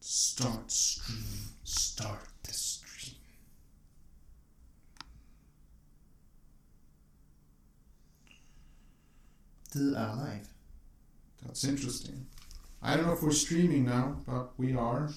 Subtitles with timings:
[0.00, 1.24] Start stream.
[1.64, 3.16] Start the stream.
[9.72, 10.46] Du är live.
[11.42, 12.26] That's interesting.
[12.82, 15.10] I don't know if we're streaming now, but we are.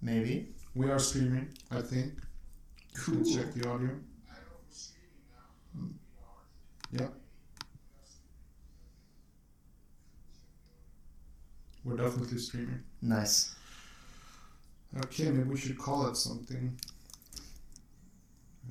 [0.00, 0.54] Maybe.
[0.74, 2.12] We are streaming, I think.
[2.94, 3.16] Cool.
[3.16, 3.90] Let's check the audio.
[5.72, 5.88] Now,
[6.92, 7.08] Yeah.
[11.84, 12.82] We're definitely streaming.
[13.00, 13.55] Nice.
[15.04, 16.78] Okay, maybe we should call it something.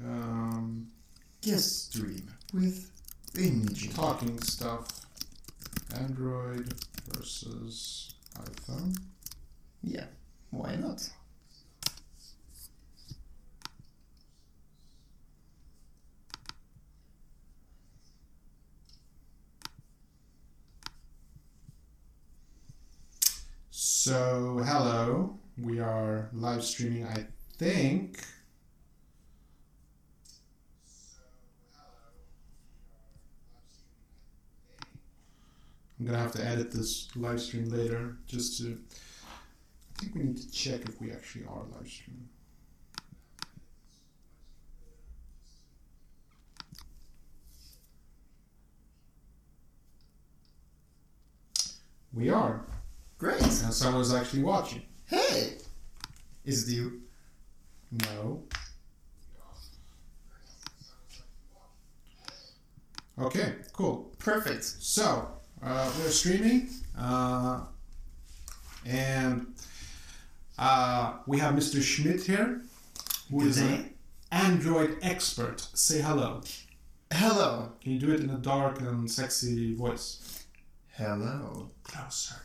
[0.03, 0.87] Um,
[1.41, 2.91] Guest stream with
[3.37, 3.91] Imogen.
[3.93, 4.87] talking stuff.
[5.95, 6.73] Android
[7.09, 8.97] versus iPhone.
[9.83, 10.05] Yeah.
[10.49, 11.07] Why not?
[23.69, 25.39] So, hello.
[25.57, 27.25] We are live streaming, I
[27.57, 28.25] think.
[35.97, 38.77] I'm gonna have to edit this live stream later just to.
[39.95, 42.27] I think we need to check if we actually are live streaming.
[52.13, 52.65] We are,
[53.17, 53.41] Great.
[53.41, 54.81] and someone's actually watching.
[55.07, 55.57] Hey!
[56.43, 57.01] Is it you?
[57.91, 58.43] No.
[63.17, 64.11] Okay, cool.
[64.19, 64.63] Perfect.
[64.63, 65.27] So,
[65.63, 67.61] uh, we're streaming, uh,
[68.85, 69.47] and
[70.59, 71.81] uh, we have Mr.
[71.81, 72.61] Schmidt here,
[73.31, 73.63] who Good is day.
[73.73, 73.93] an
[74.31, 75.61] Android expert.
[75.73, 76.41] Say hello.
[77.11, 77.71] Hello.
[77.81, 80.43] Can you do it in a dark and sexy voice?
[80.97, 81.69] Hello.
[81.83, 82.35] Closer.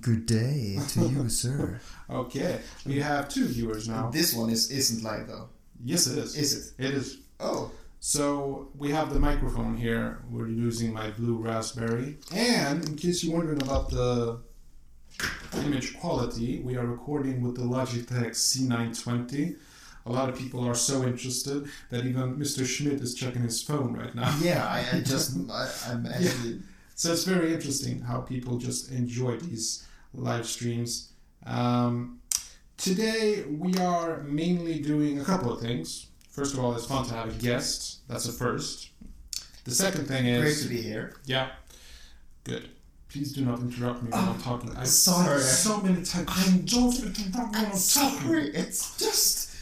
[0.00, 1.80] Good day to you, sir.
[2.08, 4.10] Okay, we have two viewers now.
[4.10, 5.48] This one is isn't live though.
[5.84, 6.36] Yes, it is.
[6.36, 6.84] Is it?
[6.86, 7.18] It is.
[7.38, 7.70] Oh.
[8.00, 10.20] So we have the microphone here.
[10.30, 12.18] We're using my blue raspberry.
[12.34, 14.40] And in case you're wondering about the
[15.54, 19.56] image quality, we are recording with the Logitech C920.
[20.06, 22.66] A lot of people are so interested that even Mr.
[22.66, 24.36] Schmidt is checking his phone right now.
[24.42, 26.60] Yeah, I, I just I, I'm actually
[26.94, 31.12] So it's very interesting how people just enjoy these live streams.
[31.46, 32.20] Um,
[32.76, 36.06] today we are mainly doing a couple of things.
[36.30, 38.06] First of all, it's fun to have a guest.
[38.08, 38.90] That's a first.
[39.64, 41.16] The second thing is great to be here.
[41.24, 41.50] yeah,
[42.44, 42.68] good.
[43.08, 44.76] Please do not interrupt me when I'm talking.
[44.76, 45.40] I've sorry.
[45.40, 46.28] so many times.
[46.28, 47.76] I don't interrupt when I'm.
[47.76, 49.54] Sorry, it's just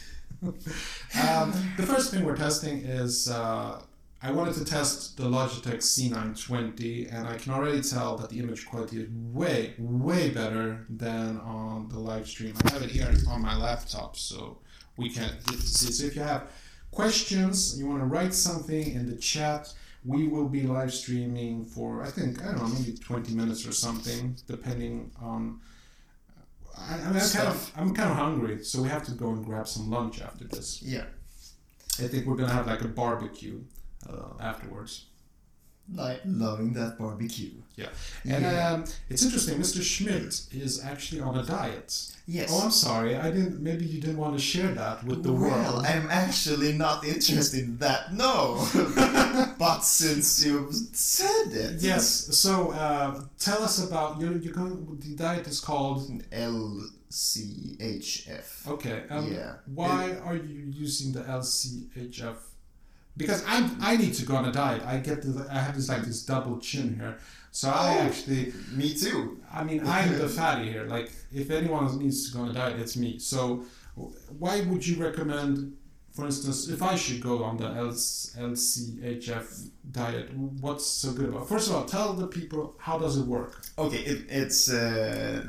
[0.43, 3.81] Um, the first thing we're testing is uh,
[4.25, 8.65] I wanted to test the Logitech C920, and I can already tell that the image
[8.65, 12.53] quality is way, way better than on the live stream.
[12.63, 14.59] I have it here on my laptop, so
[14.95, 15.91] we can get to see.
[15.91, 16.49] So if you have
[16.91, 19.73] questions, you want to write something in the chat,
[20.05, 23.73] we will be live streaming for I think I don't know maybe 20 minutes or
[23.73, 25.59] something, depending on.
[26.77, 29.11] Uh, I, I mean, I'm kind of I'm kind of hungry, so we have to
[29.11, 30.81] go and grab some lunch after this.
[30.81, 31.07] yeah,
[31.99, 33.61] I think we're gonna have like a barbecue
[34.09, 35.05] uh, afterwards.
[35.93, 37.51] like loving that barbecue.
[37.75, 37.89] Yeah.
[38.23, 38.71] And Yeah.
[38.71, 39.59] um, it's interesting.
[39.59, 39.81] Mr.
[39.83, 40.33] Schmidt
[40.63, 41.89] is actually on a diet.
[42.25, 42.49] Yes.
[42.53, 43.17] Oh, I'm sorry.
[43.17, 43.59] I didn't.
[43.61, 45.85] Maybe you didn't want to share that with the well, world.
[45.85, 48.13] I'm actually not interested in that.
[48.13, 48.65] No,
[49.59, 52.05] but since you said it, Yes.
[52.43, 54.37] So uh, tell us about your.
[54.37, 54.65] You go.
[55.05, 56.09] The diet is called.
[56.31, 58.47] LCHF.
[58.67, 59.03] Okay.
[59.09, 59.55] Um, Yeah.
[59.65, 62.37] Why are you using the LCHF?
[63.15, 64.81] Because I I need to go on a diet.
[64.85, 67.17] I get the, I have this like this double chin here,
[67.51, 68.01] so I Oh.
[68.07, 69.39] actually Me too.
[69.51, 70.85] I mean, I'm the fatty here.
[70.85, 73.19] Like, if anyone needs to go on a diet, it's me.
[73.19, 73.65] So,
[74.39, 75.73] why would you recommend,
[76.11, 79.45] for instance, if I should go on the LC, LCHF
[79.91, 80.33] diet?
[80.65, 81.47] What's so good about?
[81.47, 83.61] First of all, tell the people how does it work.
[83.77, 85.45] Okay, it, it's uh,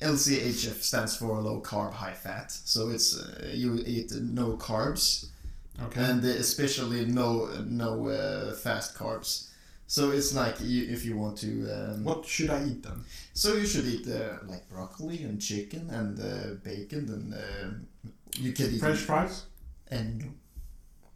[0.00, 2.52] LCHF stands for low carb, high fat.
[2.52, 5.28] So it's uh, you eat no carbs
[5.84, 6.00] Okay.
[6.02, 9.48] and uh, especially no no uh, fast carbs.
[9.88, 11.50] So it's like you, if you want to.
[11.70, 13.04] Um, what should I eat then?
[13.34, 18.52] So you should eat uh, like broccoli and chicken and uh, bacon and uh, you
[18.52, 19.44] can eat French fries.
[19.88, 20.34] and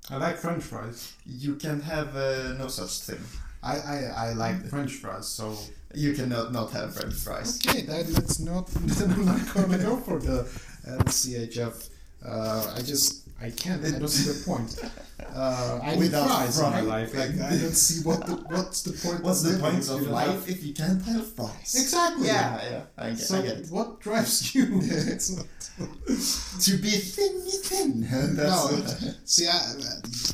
[0.09, 1.12] I like French fries.
[1.27, 3.21] you can have uh, no such thing.
[3.62, 3.97] I I,
[4.29, 5.27] I like French fries.
[5.29, 5.57] So
[5.95, 7.59] You cannot not have French fries.
[7.67, 8.67] okay, that let's not.
[8.69, 10.47] Then I'm not gonna go for the
[10.87, 11.89] LCHF.
[12.25, 13.84] Uh, I just I can't.
[13.84, 14.81] I don't see the point.
[15.32, 17.14] Uh, I Without fries in my life.
[17.14, 19.22] Like I don't see what the what's the point.
[19.22, 21.76] What's of the point of life have- if you can't have fries?
[21.78, 22.26] Exactly.
[22.26, 23.70] Yeah, yeah, I get, So I get it.
[23.70, 24.81] what drives you?
[24.82, 25.46] it's not.
[26.66, 28.00] To be thin, thin.
[28.34, 29.60] That's no, it- see, I,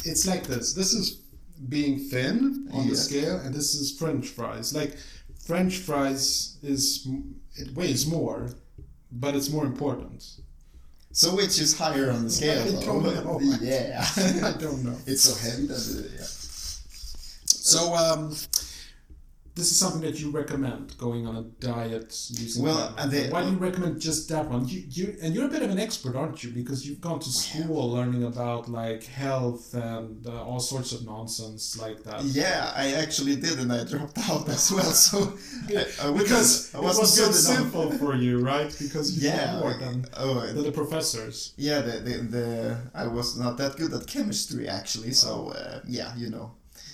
[0.04, 0.72] it's like this.
[0.72, 1.20] This is
[1.68, 4.74] being thin on the scale, and this is French fries.
[4.74, 4.96] Like
[5.44, 7.06] French fries is
[7.56, 8.50] it weighs more,
[9.12, 10.24] but it's more important.
[11.16, 12.60] So which is higher on the scale?
[12.60, 13.40] I don't know.
[13.62, 14.04] Yeah.
[14.44, 14.98] I don't know.
[15.06, 16.26] it's so heavy that it, yeah.
[17.46, 18.36] So um,
[19.56, 22.62] this is something that you recommend going on a diet using.
[22.62, 24.68] Well, they- why do you recommend just that one?
[24.68, 26.50] You, you and you're a bit of an expert, aren't you?
[26.50, 31.78] Because you've gone to school learning about like health and uh, all sorts of nonsense
[31.84, 32.22] like that.
[32.24, 34.92] Yeah, I actually did, and I dropped out as well.
[35.08, 35.18] So
[35.70, 38.70] I, I because I it wasn't was so simple for you, right?
[38.78, 39.58] Because you Yeah.
[39.60, 41.54] more than, Oh, than the professors.
[41.56, 41.80] yeah.
[41.80, 45.12] The, the the I was not that good at chemistry actually.
[45.12, 45.30] So
[45.60, 46.52] uh, yeah, you know.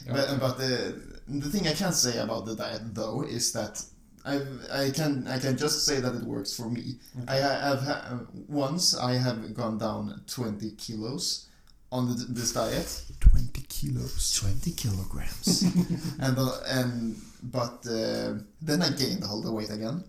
[0.08, 0.14] Okay.
[0.14, 3.82] But but the the thing I can say about the diet though is that
[4.24, 4.40] I
[4.72, 6.96] I can I can just say that it works for me.
[7.26, 11.48] I have ha- once I have gone down twenty kilos
[11.90, 13.02] on the, this diet.
[13.20, 14.34] Twenty kilos.
[14.40, 15.62] Twenty kilograms.
[16.20, 20.04] and uh, and but uh, then I gained all the weight again.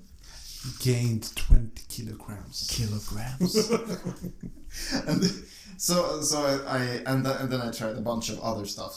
[0.79, 2.67] Gained twenty kilograms.
[2.71, 3.55] Kilograms.
[5.07, 5.43] and
[5.77, 8.95] so so I and, th- and then I tried a bunch of other stuff.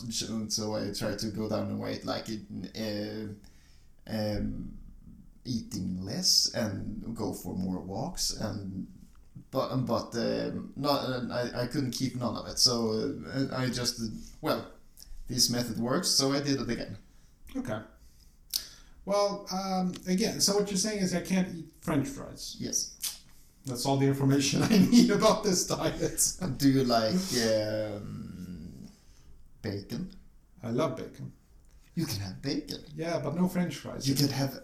[0.48, 2.40] So I tried to go down in weight, like it,
[2.78, 4.72] uh, um,
[5.44, 8.86] eating less and go for more walks and.
[9.52, 12.58] But but um, not I, I couldn't keep none of it.
[12.58, 14.00] So uh, I just
[14.40, 14.66] well,
[15.28, 16.08] this method works.
[16.08, 16.98] So I did it again.
[17.56, 17.78] Okay.
[19.04, 22.56] Well, um, again, so what you're saying is I can't eat French fries.
[22.58, 23.15] Yes.
[23.66, 26.32] That's all the information I need about this diet.
[26.56, 27.14] Do you like
[27.44, 28.88] um,
[29.60, 30.10] bacon?
[30.62, 31.32] I love bacon.
[31.96, 32.78] You can have bacon.
[32.96, 34.08] Yeah, but no French fries.
[34.08, 34.60] You can have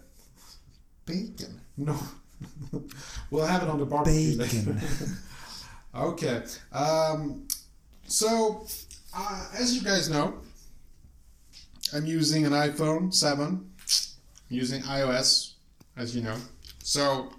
[1.05, 1.59] bacon.
[1.75, 1.97] No.
[3.31, 4.75] we'll have it on the barbecue Bacon.
[4.75, 5.07] later.
[5.95, 6.43] okay.
[6.71, 7.47] Um,
[8.05, 8.65] so,
[9.15, 10.35] uh, as you guys know,
[11.93, 13.45] I'm using an iPhone 7.
[13.47, 13.65] I'm
[14.49, 15.53] using iOS,
[15.97, 16.35] as you know.
[16.83, 17.33] So,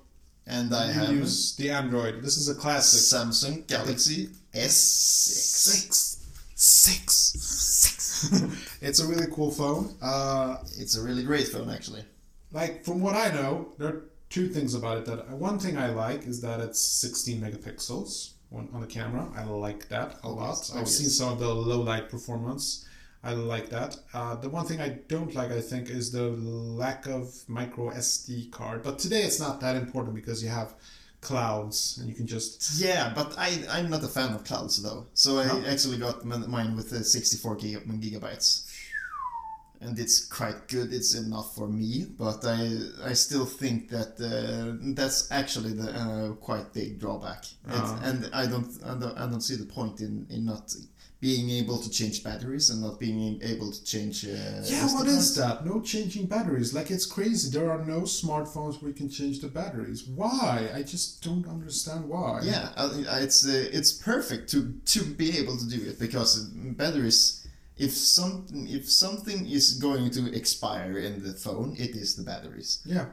[0.47, 2.23] And I you have use the Android.
[2.23, 3.01] This is a classic.
[3.01, 6.19] Samsung Galaxy S6.
[6.55, 7.31] Six.
[7.35, 8.79] Six.
[8.83, 9.95] it's a really cool phone.
[10.03, 12.05] Uh, It's a really great phone, actually.
[12.53, 15.05] like from what I know, there are two things about it.
[15.07, 19.29] That one thing I like is that it's 16 megapixels on, on the camera.
[19.37, 20.71] I like that a Oh, lot.
[20.75, 21.17] Oh, I've seen yes.
[21.17, 22.87] some of the low light performance.
[23.25, 23.97] I like that.
[24.13, 28.51] Uh, the one thing I don't like, I think, is the lack of micro SD
[28.53, 28.83] card.
[28.83, 30.75] But today it's not that important because you have
[31.23, 35.07] clouds and you can just Yeah, but I, I'm not a fan of clouds, though.
[35.15, 35.65] So I No?
[35.67, 38.71] actually got mine with uh, 64 gig- gigabytes.
[39.81, 40.93] And it's quite good.
[40.95, 46.33] It's enough for me, but I I still think that uh, that's actually the uh,
[46.49, 47.45] quite big drawback.
[47.69, 48.01] Ah.
[48.03, 50.73] and I don't, I don't I don't see the point in, in not
[51.25, 54.17] being able to change batteries and not being able to change.
[54.27, 55.65] Uh, Yeah, what is that?
[55.65, 56.71] No changing batteries.
[56.79, 57.47] Like it's crazy.
[57.57, 60.01] There are no smartphones where you can change the batteries.
[60.21, 60.69] Why?
[60.79, 62.33] I just don't understand why.
[62.53, 62.65] Yeah,
[63.25, 64.59] it's uh, it's perfect to
[64.95, 66.31] to be able to do it because
[66.83, 67.21] batteries.
[67.87, 72.71] If something if something is going to expire in the phone, it is the batteries.
[72.95, 73.07] Yeah.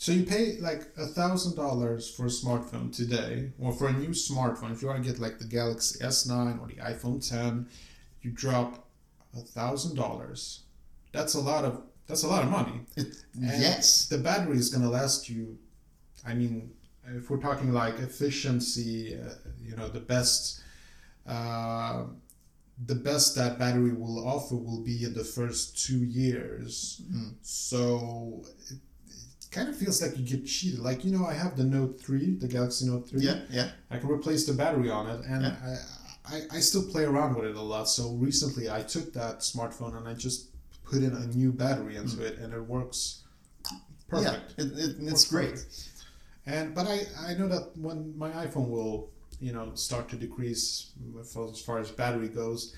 [0.00, 4.12] So you pay like a thousand dollars for a smartphone today, or for a new
[4.12, 4.72] smartphone.
[4.72, 7.68] If you want to get like the Galaxy S9 or the iPhone 10,
[8.22, 8.88] you drop
[9.36, 10.60] a thousand dollars.
[11.12, 12.80] That's a lot of that's a lot of money.
[12.96, 15.58] It, yes, The battery is going to last you.
[16.26, 16.72] I mean,
[17.06, 20.62] if we're talking like efficiency, uh, you know, the best,
[21.26, 22.04] uh,
[22.86, 27.02] the best that battery will offer will be in the first two years.
[27.12, 27.34] Mm.
[27.42, 28.46] So
[29.50, 30.78] kind of feels like you get cheated.
[30.80, 33.20] Like you know, I have the Note three, the Galaxy Note three.
[33.22, 33.70] yeah, yeah.
[33.90, 35.56] I can replace the battery on it, and Yeah.
[36.26, 37.88] I, I, I still play around with it a lot.
[37.88, 40.48] So recently, I took that smartphone and I just
[40.84, 42.22] put in a new battery into mm.
[42.22, 43.22] it, and it works
[44.08, 44.54] perfect.
[44.56, 45.50] Yeah, it, it, Works it's great.
[45.50, 45.86] perfect.
[46.46, 50.90] And but I, I know that when my iPhone will you know start to decrease
[51.20, 52.74] as far as battery goes,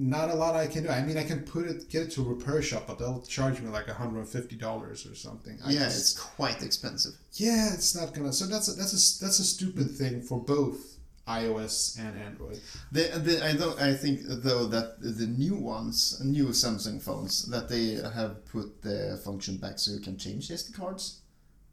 [0.00, 0.88] not a lot I can do.
[0.88, 3.60] I mean, I can put it get it to a repair shop, but they'll charge
[3.60, 5.58] me like hundred and fifty dollars or something.
[5.64, 7.12] I yeah, just- it's quite expensive.
[7.34, 8.32] yeah, it's not gonna.
[8.32, 10.96] So that's a, that's a that's a stupid thing for both
[11.28, 12.60] iOS and Android.
[12.90, 13.78] The, the, I don't.
[13.80, 19.20] I think though that the new ones, new Samsung phones, that they have put the
[19.24, 21.20] function back so you can change SD cards.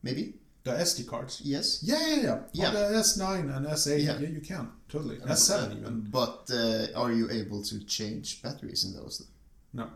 [0.04, 0.36] Maybe
[0.68, 1.42] The SD cards.
[1.44, 1.80] Yes.
[1.84, 2.40] Yeah, yeah, yeah.
[2.54, 2.68] Yeah.
[2.68, 4.20] On the S9 and S8, Yeah.
[4.20, 5.18] yeah, you can totally.
[5.18, 6.02] S7 even.
[6.12, 9.26] But uh, are you able to change batteries in those?
[9.74, 9.88] No.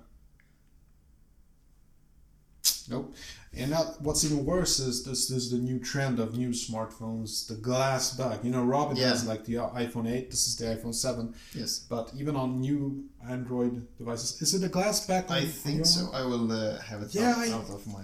[2.89, 3.13] Nope.
[3.53, 7.47] And now, what's even worse is this, this is the new trend of new smartphones,
[7.47, 8.43] the glass back.
[8.43, 9.09] You know, Robin Yeah.
[9.09, 11.79] has like the iPhone 8, this is the iPhone 7, Yes.
[11.79, 15.29] but even on new Android devices, is it a glass back?
[15.29, 16.09] I think so.
[16.13, 18.03] I will uh, have it Yeah, out, I- out of my.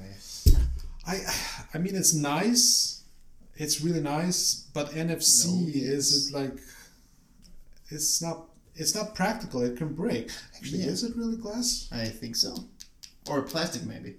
[1.07, 1.21] I,
[1.73, 3.03] I mean, it's nice.
[3.55, 6.57] It's really nice, but NFC No, is it like?
[7.89, 8.45] It's not.
[8.75, 9.61] It's not practical.
[9.63, 10.29] It can break.
[10.55, 10.91] Actually, Yeah.
[10.91, 11.87] is it really glass?
[11.91, 12.55] I think so.
[13.27, 14.17] Or plastic, maybe.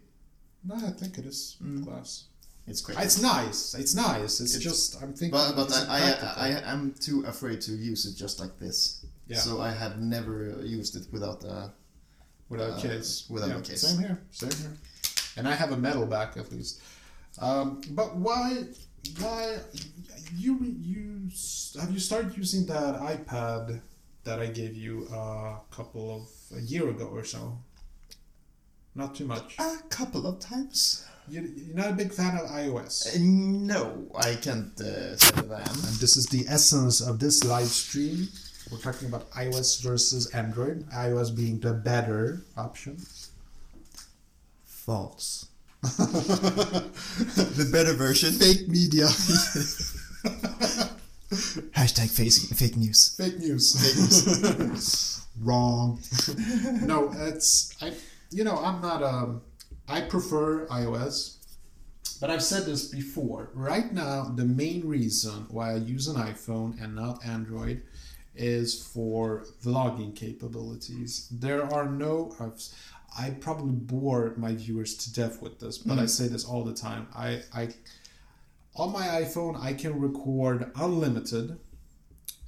[0.65, 1.85] No, I think it is Mm.
[1.85, 2.25] glass.
[2.67, 2.99] It's great.
[2.99, 3.75] It's nice.
[3.75, 4.41] It's nice.
[4.41, 5.31] It's, It's- just I'm thinking.
[5.31, 6.01] but but I.
[6.13, 9.05] I, I am too afraid to use it just like this.
[9.29, 9.39] Yeah.
[9.39, 11.73] So I have never used it without a.
[12.49, 13.11] without uh, case.
[13.31, 13.83] without Yeah, a case.
[13.83, 14.19] Same here.
[14.33, 14.77] Same here.
[15.39, 16.83] And I have a metal back at least.
[17.41, 18.65] Um, but why?
[19.21, 19.59] Why
[20.37, 21.31] you you
[21.81, 23.81] have you started using that iPad
[24.25, 27.59] that I gave you a couple of a year ago or so?
[28.95, 29.57] Not too much.
[29.59, 31.07] A couple of times.
[31.29, 33.15] You, you're not a big fan of iOS.
[33.15, 35.79] Uh, no, I can't uh, say that I am.
[35.87, 38.29] And this is the essence of this live stream.
[38.73, 40.89] We're talking about iOS versus Android.
[40.91, 42.99] iOS being the better option.
[44.89, 45.47] False.
[45.83, 48.33] the better version.
[48.33, 49.05] Fake media.
[51.77, 53.15] Hashtag fake, fake news.
[53.19, 55.27] Fake news.
[55.43, 56.01] Wrong.
[56.87, 57.93] no, it's I.
[58.31, 59.43] You know, I'm not um.
[59.87, 61.37] I prefer iOS,
[62.19, 63.51] but I've said this before.
[63.53, 67.83] Right now, the main reason why I use an iPhone and not Android
[68.35, 71.29] is for vlogging capabilities.
[71.31, 72.35] There are no.
[72.41, 72.59] I've,
[73.17, 76.75] I probably bore my viewers to death with this, but I say this all the
[76.75, 77.09] time.
[77.15, 77.69] I, I
[78.77, 81.59] on my iPhone I can record unlimited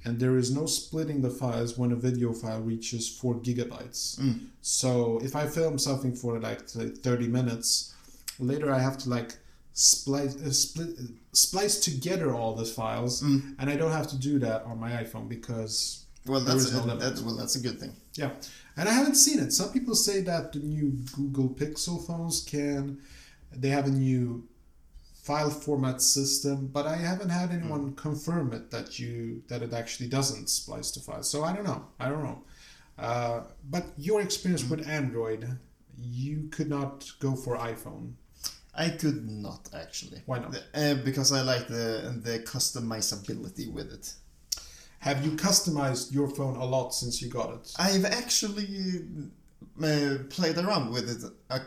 [0.05, 4.19] and there is no splitting the files when a video file reaches 4 gigabytes.
[4.61, 7.93] So if I film something for like say, 30 minutes,
[8.39, 9.35] later I have to like
[9.73, 11.03] splice uh, split, uh,
[11.33, 15.27] splice together all the files and I don't have to do that on my iPhone
[15.29, 17.93] because Well, There that's is no that's well, that's a good thing.
[18.15, 18.31] yeah.
[18.77, 19.51] And I haven't seen it.
[19.51, 22.99] Some people say that the new Google Pixel phones can
[23.53, 24.47] they have a new
[25.21, 30.09] file format system, but I haven't had anyone confirm it that you that it actually
[30.09, 31.29] doesn't splice to files.
[31.29, 31.85] So I don't know.
[31.99, 32.43] I don't know.
[32.97, 35.57] Uh, but your experience with Android,
[35.97, 38.13] you could not go for iPhone.
[38.73, 40.21] I could not actually.
[40.25, 40.55] Why not?
[40.73, 44.13] Uh, because I like the the customizability with it.
[45.01, 47.73] Have you customized your phone a lot since you got it?
[47.77, 49.03] I've actually
[49.83, 51.59] uh, played around with it a,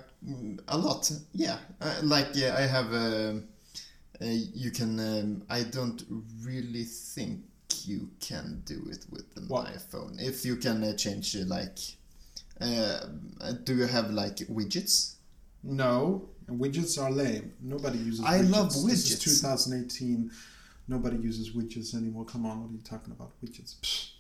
[0.69, 1.11] a lot.
[1.33, 2.93] Yeah, uh, like yeah, I have.
[2.93, 3.45] um
[4.23, 4.27] uh,
[4.65, 4.93] you can.
[5.01, 6.01] Um, I don't
[6.43, 7.41] really think
[7.85, 9.67] you can do it with an What?
[9.67, 10.23] iPhone.
[10.23, 11.79] If you can uh, change uh, like.
[12.61, 13.01] Uh,
[13.65, 15.17] do you have like widgets?
[15.65, 17.53] No, widgets are lame.
[17.61, 18.25] Nobody uses.
[18.25, 18.51] I widgets.
[18.53, 19.41] love This is widgets.
[19.41, 20.31] 2018.
[20.89, 22.25] Nobody uses widgets anymore.
[22.25, 23.33] Come on, what are you talking about?
[23.43, 23.77] Widgets.
[23.81, 24.11] Pfft.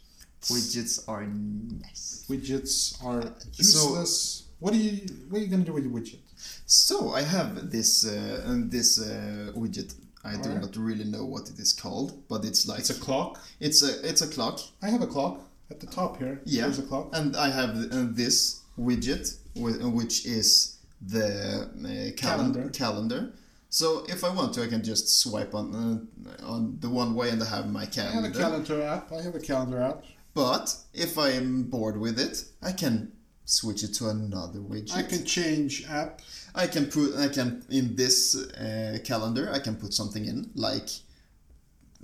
[0.52, 2.26] Widgets are nice.
[2.28, 4.12] Widgets are useless.
[4.20, 4.92] So- what are you?
[5.28, 6.20] What are you gonna do with your widget?
[6.64, 9.94] So I have this uh, uh, this uh, widget.
[10.24, 10.62] I do Alright.
[10.62, 13.40] not really know what it is called, but it's like It's a clock.
[13.60, 15.40] it's a it's a clock, I have a clock
[15.70, 16.40] at the top here.
[16.46, 16.62] Yeah.
[16.62, 17.10] There's a clock.
[17.12, 22.70] and I have uh, this widget, uh, which is the uh, calendar.
[22.70, 22.70] Calendar.
[22.70, 23.32] calendar.
[23.74, 27.30] So if I want to, I can just swipe on uh, on the one way,
[27.30, 28.18] and I have my calendar.
[28.18, 29.12] I have a calendar app.
[29.12, 30.04] I have a calendar app.
[30.32, 33.10] But if I am bored with it, I can
[33.44, 34.96] switch it to another widget.
[34.96, 36.20] I can change app.
[36.54, 40.90] I can put I can in this uh, calendar I can put something in like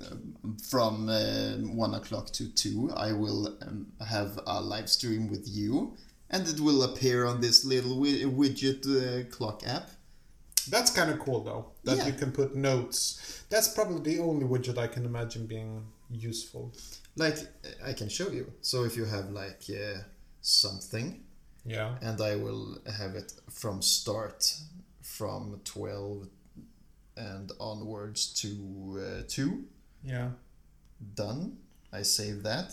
[0.02, 0.16] uh,
[0.70, 1.52] from uh,
[1.84, 5.94] one o'clock to two I will um, have a live stream with you
[6.30, 9.90] and it will appear on this little wi- widget uh, clock app.
[10.70, 11.64] That's kind of cool though.
[11.84, 12.06] That Yeah.
[12.08, 13.42] you can put notes.
[13.48, 16.72] That's probably the only widget I can imagine being useful.
[17.16, 17.38] Like
[17.84, 18.52] I can show you.
[18.62, 20.00] So if you have like uh,
[20.40, 21.24] something
[21.64, 21.98] Yeah.
[22.00, 24.40] and I will have it from start
[25.02, 26.28] from 12
[27.16, 28.50] and onwards to
[29.06, 29.64] uh, 2
[30.04, 30.30] Yeah.
[31.14, 31.58] done.
[31.92, 32.70] I save that,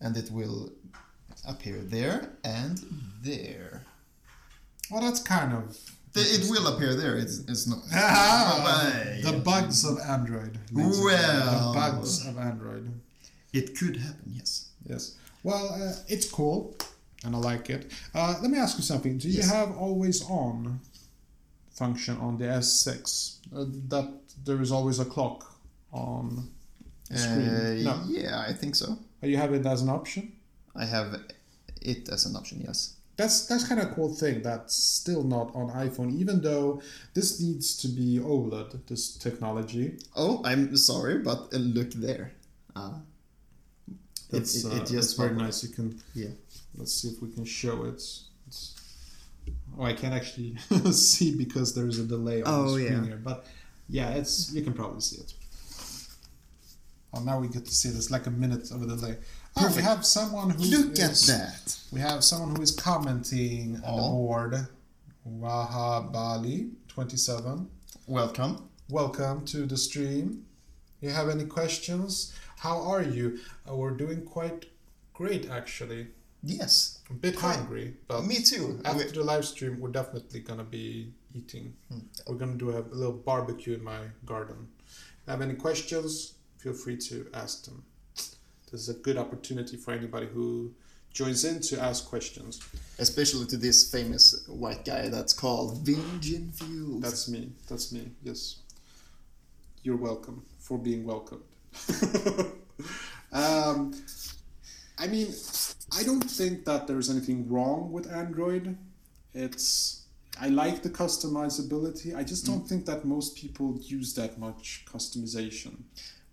[0.00, 0.70] and it will
[1.44, 2.78] appear there and
[3.20, 3.84] there.
[4.90, 5.76] Well, that's kind of.
[6.18, 7.16] It will appear there.
[7.16, 7.78] It's, it's not.
[7.92, 10.58] Ah, the bugs of Android.
[10.72, 11.18] ladies and gentlemen.
[11.18, 11.72] Well.
[11.72, 12.90] the bugs of Android.
[13.52, 14.32] It could happen.
[14.34, 14.68] Yes.
[14.88, 15.16] Yes.
[15.42, 16.76] Well, uh, it's cool,
[17.24, 17.92] and I like it.
[18.14, 19.18] Uh, let me ask you something.
[19.18, 19.50] Do you Yes.
[19.50, 20.80] have always on
[21.70, 23.36] function on the S6.
[23.54, 24.08] Uh, that
[24.44, 25.44] there is always a clock
[25.92, 26.48] on
[27.14, 27.48] screen.
[27.48, 28.98] Uh, no, Yeah, I think so.
[29.22, 30.32] you have it as an option.
[30.74, 31.14] I have
[31.80, 32.95] it as an option, yes.
[33.16, 34.42] That's that's kind of a cool thing.
[34.42, 36.82] That's still not on iPhone, even though
[37.14, 38.86] this needs to be OLED.
[38.86, 39.98] This technology.
[40.14, 42.32] Oh, I'm sorry, but uh, look there.
[42.74, 43.00] Ah.
[44.30, 45.62] it's, it, it, uh, it just very went- nice.
[45.62, 46.28] You can Yeah.
[46.76, 48.02] let's see if we can show it.
[48.46, 48.74] It's,
[49.78, 50.56] oh, I can't actually
[50.92, 53.04] see because there's a delay on the Oh, screen yeah.
[53.04, 53.16] here.
[53.24, 53.46] But
[53.88, 55.32] yeah, it's you can probably see it.
[57.14, 59.16] Oh, now we get to see this like a minute of a delay.
[59.58, 61.78] Oh, we have someone who Look at that.
[61.90, 64.10] We have someone who is commenting on the Oh.
[64.12, 64.68] board.
[65.26, 67.68] Wahabali twenty seven.
[68.06, 68.68] Welcome.
[68.90, 70.44] Welcome to the stream.
[71.00, 72.32] You have any questions?
[72.58, 73.38] How are you?
[73.68, 74.66] Uh, we're doing quite
[75.14, 76.08] great actually.
[76.42, 76.98] Yes.
[77.10, 77.56] A bit Quite.
[77.56, 78.80] hungry, but Me too.
[78.84, 81.74] after We- the live stream, we're definitely gonna be eating.
[81.88, 82.00] Hmm.
[82.26, 84.68] We're gonna do a, little barbecue in my garden.
[84.78, 86.34] If you Have any questions?
[86.58, 87.84] Feel free to ask them.
[88.70, 90.72] This is a good opportunity for anybody who
[91.12, 92.60] joins in to ask questions.
[92.98, 97.00] Especially to this famous white guy that's called Fuel.
[97.00, 97.52] That's me.
[97.68, 98.10] That's me.
[98.22, 98.56] Yes.
[99.82, 101.44] You're welcome for being welcomed.
[103.32, 103.94] um,
[104.98, 105.28] I mean,
[105.96, 108.76] I don't think that there's anything wrong with Android.
[109.32, 110.06] It's
[110.40, 112.14] I like the customizability.
[112.14, 115.76] I just don't think that most people use that much customization.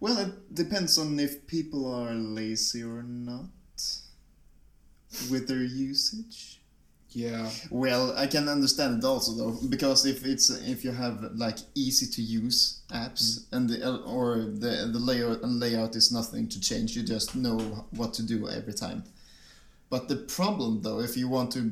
[0.04, 3.46] Well, it depends on if people are lazy or not
[5.32, 6.60] with their usage.
[7.12, 7.50] Yeah.
[7.70, 12.08] Well, I can understand it also though, because if it's if you have like easy
[12.08, 16.98] to use apps and the or the the layout and layout is nothing to change,
[16.98, 17.58] you just know
[17.92, 19.06] what to do every time.
[19.90, 21.72] But the problem though, if you want to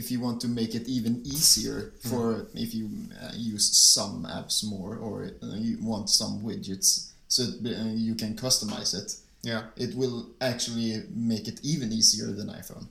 [0.00, 2.88] if you want to make it even easier for if you
[3.20, 8.14] uh, use some apps more or uh, you want some widgets so it, uh, you
[8.14, 9.08] can customize it,
[9.42, 9.62] Yeah.
[9.76, 12.86] it will actually make it even easier than iPhone.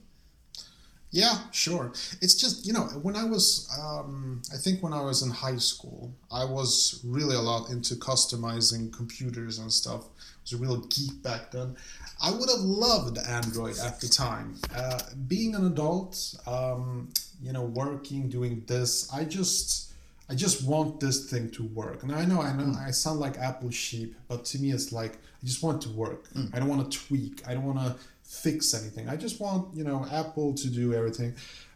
[1.11, 1.91] Yeah, sure.
[2.21, 5.57] It's just, you know, when I was, um, I think when I was in high
[5.57, 10.03] school, I was really a lot into customizing computers and stuff.
[10.05, 11.75] I was a real geek back then.
[12.21, 14.55] I would have loved Android at the time.
[14.73, 17.09] Uh, being an adult, um,
[17.41, 19.88] you know, working, doing this, I just,
[20.29, 22.03] I just want this thing to work.
[22.03, 25.13] And I know, I know, I sound like Apple sheep, but to me, it's like
[25.15, 26.25] I just want it to work.
[26.53, 27.47] I don't want to tweak.
[27.47, 29.09] I don't want to fix anything.
[29.09, 31.33] I just want, you know, Apple to do everything.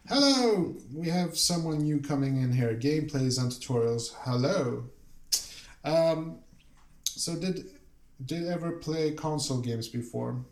[0.08, 2.74] Hello, we have someone new coming in here.
[2.74, 4.14] Gameplays and tutorials.
[4.20, 4.84] Hello.
[5.82, 6.38] Um,
[7.04, 7.70] so did
[8.24, 10.44] did ever play console games before?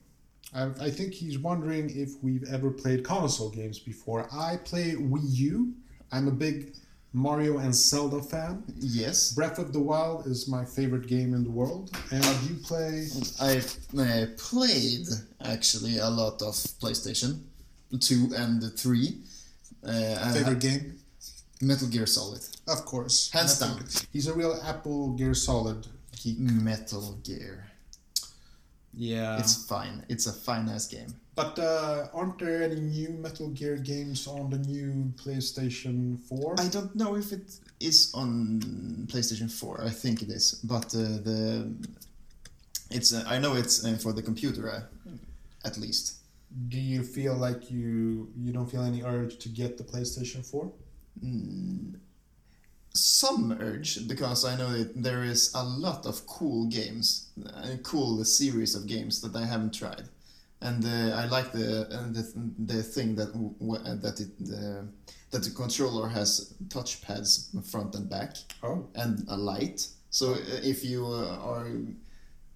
[0.54, 4.28] I, I think he's wondering if we've ever played console games before.
[4.32, 5.74] I play Wii U.
[6.10, 6.74] I'm a big
[7.12, 8.62] Mario and Zelda fan.
[8.78, 9.32] Yes.
[9.32, 11.90] Breath of the Wild is my favorite game in the world.
[12.10, 13.08] And have you play
[13.40, 15.06] I've uh, played
[15.44, 17.42] actually a lot of PlayStation
[17.98, 19.18] 2 and 3.
[19.84, 20.98] Uh, favorite have game?
[21.60, 22.42] Metal Gear Solid.
[22.66, 23.30] Of course.
[23.30, 23.86] Hands Metal down.
[23.86, 24.02] Gear.
[24.12, 25.86] He's a real Apple Gear Solid
[26.22, 26.38] geek.
[26.38, 27.66] Metal Gear.
[28.94, 29.38] Yeah.
[29.38, 30.04] It's fine.
[30.08, 31.14] It's a fine ass game.
[31.34, 36.56] But uh, aren't there any new Metal Gear games on the new PlayStation 4?
[36.58, 38.60] I don't know if it is on
[39.08, 39.82] PlayStation 4.
[39.84, 41.72] I think it is, but uh, the
[42.90, 44.82] it's uh, I know it's uh, for the computer uh,
[45.64, 46.18] at least.
[46.68, 50.70] Do you feel like you you don't feel any urge to get the PlayStation 4?
[51.24, 51.94] Mm,
[52.94, 57.30] some urge because I know that there is a lot of cool games,
[57.64, 60.08] a cool series of games that I haven't tried,
[60.62, 62.24] and uh, I like the uh, the
[62.74, 64.86] the thing that uh, that it the,
[65.30, 68.86] that the controller has touch pads front and back Oh.
[68.94, 69.86] and a light.
[70.10, 70.38] So uh,
[70.72, 71.66] if you uh, are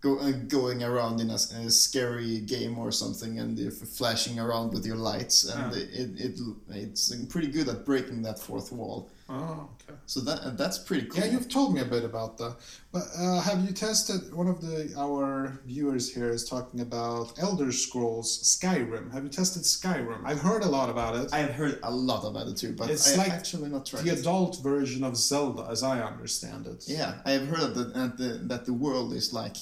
[0.00, 4.84] go, uh, going around in a scary game or something and if flashing around with
[4.86, 5.76] your lights and Ah.
[6.02, 6.40] it, it
[6.70, 9.08] it's pretty good at breaking that fourth wall.
[9.28, 9.98] Oh, okay.
[10.06, 11.18] So that that's pretty cool.
[11.24, 12.56] Yeah, you've told me a bit about that.
[12.92, 14.32] But uh, have you tested?
[14.32, 19.12] One of the our viewers here is talking about Elder Scrolls Skyrim.
[19.12, 20.20] Have you tested Skyrim?
[20.24, 21.34] I've heard a lot about it.
[21.34, 24.12] I've heard a lot about it too, but It's I like actually not tried the
[24.12, 24.20] it.
[24.20, 26.84] adult version of Zelda, as I understand it.
[26.86, 29.56] Yeah, I've heard that that the, that the world is like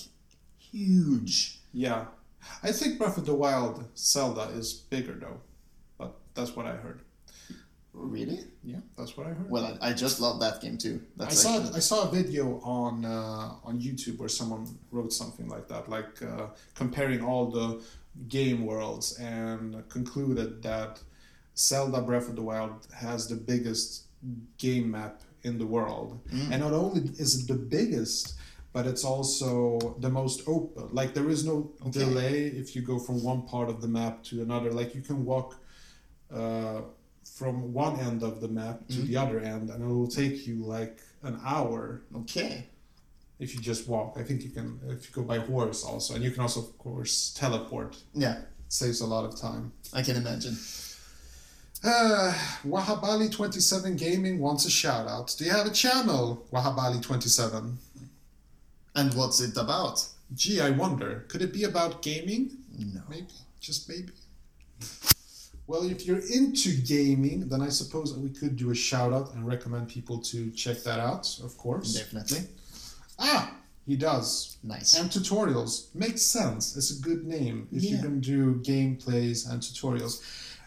[0.59, 1.59] huge.
[1.72, 2.07] Yeah.
[2.62, 5.40] I think Breath of the Wild Zelda is bigger though,
[5.96, 7.00] but that's what I heard.
[8.10, 8.40] Really?
[8.62, 9.50] Yeah, that's what I heard.
[9.50, 11.00] Well, I, I just love that game too.
[11.18, 15.48] I That's saw I saw a video on uh, on YouTube where someone wrote something
[15.48, 17.82] like that, like uh, comparing all the
[18.28, 21.00] game worlds, and concluded that
[21.56, 24.04] Zelda Breath of the Wild has the biggest
[24.58, 26.18] game map in the world.
[26.32, 26.50] Mm.
[26.52, 28.34] And not only is it the biggest,
[28.72, 30.88] but it's also the most open.
[30.92, 32.00] Like there is no Okay.
[32.00, 34.70] delay if you go from one part of the map to another.
[34.72, 35.56] Like you can walk
[36.32, 36.80] uh,
[37.24, 39.06] from one end of the map to Mm.
[39.06, 42.68] the other end, and it will take you like an hour Okay.
[43.38, 44.16] if you just walk.
[44.16, 46.78] I think you can if you go by horse also, and you can also of
[46.78, 47.96] course teleport.
[48.14, 49.72] Yeah, It saves a lot of time.
[49.92, 50.56] I can imagine.
[51.87, 52.32] Uh,
[52.64, 55.34] Wahabali27 Gaming wants a shout out.
[55.37, 57.76] Do you have a channel, Wahabali27?
[58.94, 60.06] And what's it about?
[60.34, 61.26] Gee, I wonder.
[61.28, 62.56] Could it be about gaming?
[62.78, 63.02] No.
[63.10, 63.34] Maybe.
[63.60, 64.12] Just maybe.
[65.66, 69.46] Well, if you're into gaming, then I suppose we could do a shout out and
[69.46, 71.94] recommend people to check that out, of course.
[71.94, 72.40] Definitely.
[73.18, 73.55] Ah,
[73.87, 74.59] he does.
[74.62, 74.98] Nice.
[74.98, 75.94] And tutorials.
[75.94, 76.77] Makes sense.
[76.77, 80.22] It's a good name if you're going to do gameplays and tutorials.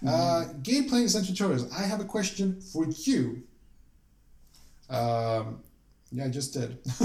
[0.06, 1.72] Uh, gameplays and tutorials.
[1.74, 3.44] I have a question for you.
[4.90, 5.60] Um,
[6.12, 6.78] yeah, I just did.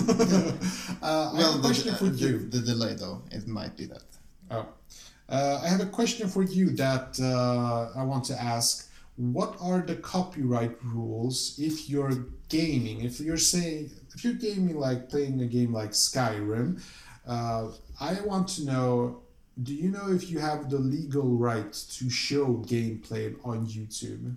[1.02, 2.38] uh, I have a the, question for the, you.
[2.38, 4.02] the delay though, it might be that.
[4.50, 4.66] Oh.
[5.32, 8.90] Uh, I have a question for you that uh, I want to ask.
[9.16, 13.02] What are the copyright rules if you're gaming?
[13.02, 16.82] If you're saying, if you're gaming like playing a game like Skyrim,
[17.26, 17.68] uh,
[17.98, 19.22] I want to know.
[19.62, 24.34] Do you know if you have the legal right to show gameplay on YouTube?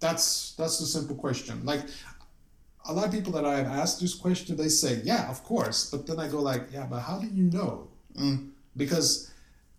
[0.00, 1.64] That's that's the simple question.
[1.64, 1.82] Like
[2.88, 5.90] a lot of people that I have asked this question, they say, "Yeah, of course,"
[5.90, 8.50] but then I go like, "Yeah, but how do you know?" Mm.
[8.76, 9.29] Because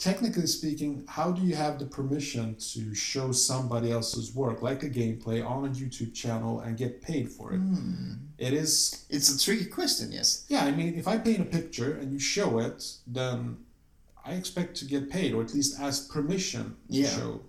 [0.02, 4.90] technically speaking, how do you have the permission to show somebody else's work, like a
[4.90, 7.60] gameplay, on a YouTube channel and get paid for it?
[7.60, 8.14] Hmm.
[8.40, 10.28] It is, It's a tricky question, yes.
[10.50, 13.58] yeah, I mean, if I paint a picture and you show it, then
[14.26, 17.10] I expect to get paid or at least ask permission to Yeah.
[17.18, 17.42] show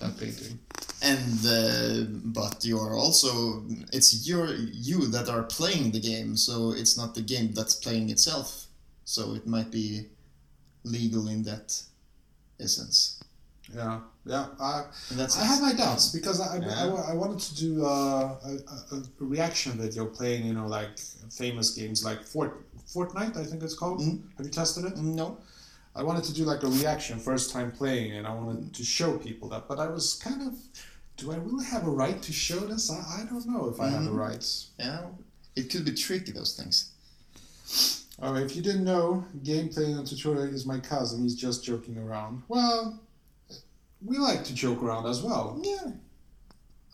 [0.00, 0.58] that painting.
[1.00, 2.10] And uh,
[2.40, 3.62] but you're also
[3.92, 4.46] it's your
[4.88, 8.48] you that are playing the game, so it's not the game that's playing itself.
[9.04, 9.86] So it might be
[10.88, 11.80] legal in that
[12.60, 13.20] essence.
[13.74, 14.46] Yeah, yeah.
[14.58, 16.84] I, that's I have my doubts because I, I, Yeah.
[16.84, 18.50] I, I wanted to do uh, a,
[18.94, 20.98] a, a reaction video playing, you know, like
[21.30, 24.00] famous games like Fort, Fortnite, I think it's called.
[24.00, 24.22] Mm.
[24.38, 24.96] Have you tested it?
[24.96, 25.38] no.
[25.96, 29.18] I wanted to do like a reaction, first time playing, and I wanted to show
[29.18, 29.66] people that.
[29.68, 30.54] But I was kind of,
[31.16, 32.88] do I really have a right to show this?
[32.90, 34.16] I, I don't know if I have a Mhm.
[34.16, 34.46] right.
[34.78, 35.06] Yeah,
[35.56, 36.92] it could be tricky those things.
[38.20, 41.22] Oh, if you didn't know, gameplay and tutorial is my cousin.
[41.22, 42.42] He's just joking around.
[42.48, 43.00] Well,
[44.04, 45.60] we like to joke around as well.
[45.62, 45.92] Yeah,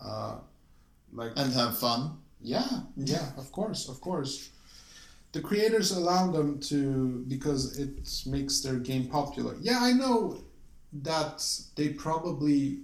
[0.00, 0.36] Uh,
[1.12, 2.18] like and have fun.
[2.42, 4.50] Yeah, yeah, of course, of course.
[5.32, 7.90] The creators allow them to because it
[8.26, 9.56] makes their game popular.
[9.60, 10.44] Yeah, I know
[11.02, 11.42] that
[11.74, 12.80] they probably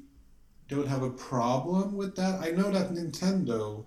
[0.69, 2.41] don't have a problem with that.
[2.41, 3.85] I know that Nintendo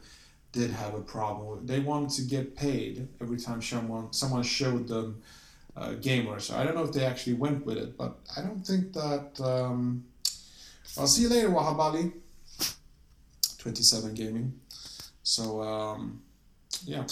[0.54, 5.22] did have a problem They wanted to get paid every time someone someone showed them
[5.76, 6.56] a game or so.
[6.56, 9.42] I don't know if they actually went with it, but I don't think that.
[9.42, 10.06] Um,
[10.98, 12.14] I'll see you later, Wahabali.
[13.58, 14.60] Twenty-seven gaming.
[15.24, 16.22] So, um,
[16.86, 17.06] yeah.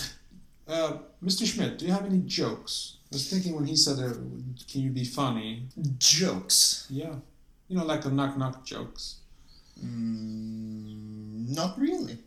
[0.67, 1.45] Uh, Mr.
[1.45, 2.97] Schmidt, do you have any jokes?
[3.11, 4.13] I was thinking when he said, uh,
[4.69, 6.85] "Can you be funny?" Jokes.
[6.89, 7.15] Yeah,
[7.67, 9.15] you know, like the knock knock jokes.
[9.83, 12.19] Mm, not really.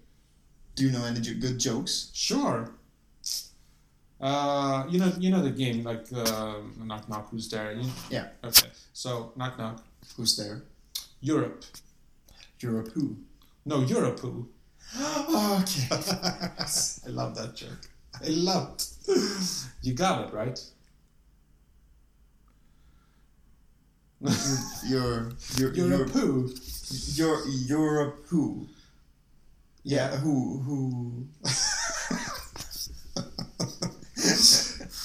[0.74, 2.10] Do you know any good jokes?
[2.12, 2.70] Sure.
[4.20, 7.28] Uh, you know, you know the game like uh, knock knock.
[7.30, 7.72] Who's there?
[7.72, 8.28] You- Yeah.
[8.42, 8.68] Okay.
[8.92, 9.84] So knock knock.
[10.16, 10.62] Who's there?
[11.20, 11.64] Europe.
[12.60, 13.16] Europe who?
[13.64, 14.20] No, Europe.
[14.20, 14.48] Who?
[14.98, 15.88] okay.
[15.90, 17.88] I love that joke.
[18.22, 18.88] I love it.
[19.82, 20.58] You got it right.
[24.86, 26.10] You're you're Europe.
[26.10, 26.50] Who?
[27.14, 28.66] you're Europe who?
[29.84, 30.16] Yeah.
[30.16, 31.26] Who who?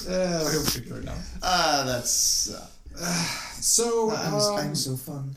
[0.08, 1.18] Uh, he'll figure it out.
[1.42, 2.50] Ah, that's.
[2.52, 2.66] Uh,
[3.60, 5.36] So, I'm, um, I'm so fun.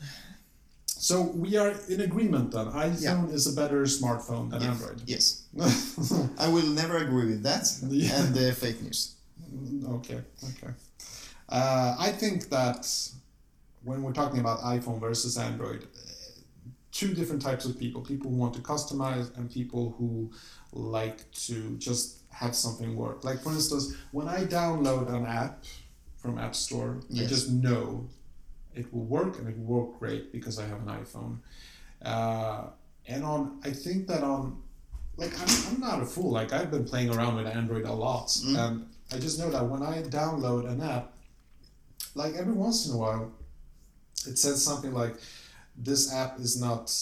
[0.86, 2.66] so we are in agreement then.
[2.72, 4.70] iPhone is a better smartphone than Yeah.
[4.72, 5.02] Android.
[5.06, 5.42] Yes,
[6.38, 7.64] I will never agree with that.
[7.88, 8.16] Yeah.
[8.24, 9.14] And the fake news.
[9.96, 10.72] okay, okay.
[11.48, 12.88] Uh, I think that
[13.84, 16.03] when we're talking about iPhone versus Android, uh,
[17.00, 20.30] two different types of people: people who want to customize and people who
[20.72, 21.56] like to
[21.88, 22.04] just
[22.40, 23.24] have something work.
[23.28, 23.84] Like for instance,
[24.16, 25.64] when I download an app
[26.20, 28.08] from App Store, I just know
[28.74, 31.34] it will work and it will work great because I have an iPhone.
[32.12, 32.62] Uh,
[33.06, 34.60] and on, I think that on,
[35.16, 36.30] like I'm, I'm not a fool.
[36.32, 38.58] Like I've been playing around with Android a lot, Mm.
[38.58, 41.12] and I just know that when I download an app,
[42.14, 43.30] like every once in a while,
[44.26, 45.14] it says something like,
[45.76, 46.92] "This app is not."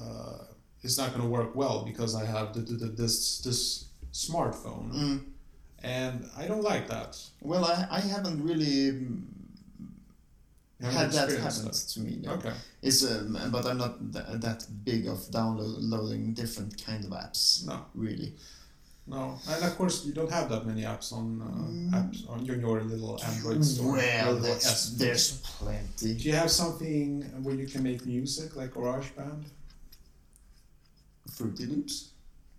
[0.00, 0.44] Uh,
[0.84, 4.92] is not going to work well because I have the, the, the, this this smartphone,
[4.92, 5.20] Mm.
[5.82, 7.16] and I don't like that.
[7.42, 9.08] Well, I, I haven't really
[10.80, 12.22] had that experienced happen to me.
[12.24, 12.32] No.
[12.34, 12.52] Okay.
[12.82, 17.66] It's um, but I'm not th- that big of downloading different kind of apps.
[17.66, 18.34] No, Really.
[19.08, 21.90] No, and of course you don't have that many apps on uh, Mm.
[21.98, 23.96] apps on your, your little Android store.
[23.96, 26.14] Well, there's, there's plenty.
[26.14, 29.44] Do you have something where you can make music like GarageBand?
[31.36, 32.10] Fruity Loops.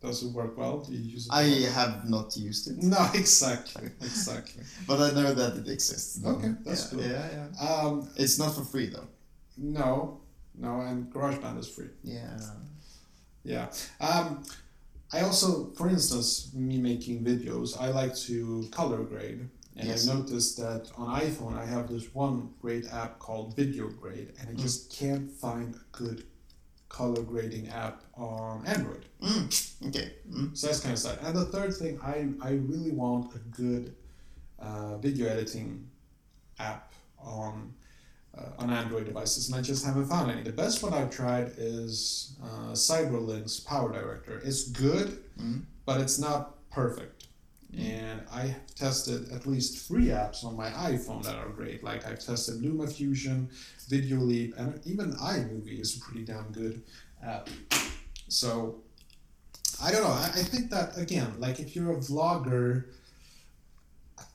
[0.01, 0.77] Does it work well?
[0.79, 1.33] Do you use it?
[1.33, 4.63] I have not used it, No, exactly, exactly.
[4.87, 6.23] but I know that it exists.
[6.25, 7.11] Okay, that's yeah, good.
[7.11, 7.27] Yeah,
[7.59, 7.67] yeah.
[7.69, 9.07] Um, It's not for free though.
[9.57, 10.21] no,
[10.57, 11.89] no, and GarageBand is free.
[12.03, 12.37] Yeah.
[13.43, 13.67] Yeah.
[13.99, 14.43] Um,
[15.11, 19.49] I also, for instance, me making videos, I like to color grade.
[19.75, 20.07] And Yes.
[20.07, 24.49] I noticed that on iPhone, I have this one great app called Video Grade, and
[24.49, 24.59] I Mm.
[24.59, 26.25] just can't find a good
[26.89, 29.05] color grading app on Android.
[29.21, 29.87] Mm.
[29.87, 30.13] Okay.
[30.29, 30.57] Mm.
[30.57, 31.19] So that's kind of sad.
[31.23, 33.95] And the third thing, I, I really want a good
[34.59, 35.87] uh, video editing
[36.59, 37.73] app on
[38.37, 40.41] uh, on Android devices, and I just haven't found any.
[40.43, 44.41] The best one I've tried is uh, Cyberlink's Power Director.
[44.43, 45.63] It's good, Mm.
[45.85, 47.27] but it's not perfect.
[47.77, 51.83] And I have tested at least three apps on my iPhone that are great.
[51.83, 53.47] Like I've tested LumaFusion,
[53.87, 56.81] Video Leap, and even iMovie is a pretty damn good
[57.23, 57.47] app.
[58.27, 58.81] So
[59.81, 60.09] I don't know.
[60.09, 62.85] I, I think that again, like if you're a vlogger,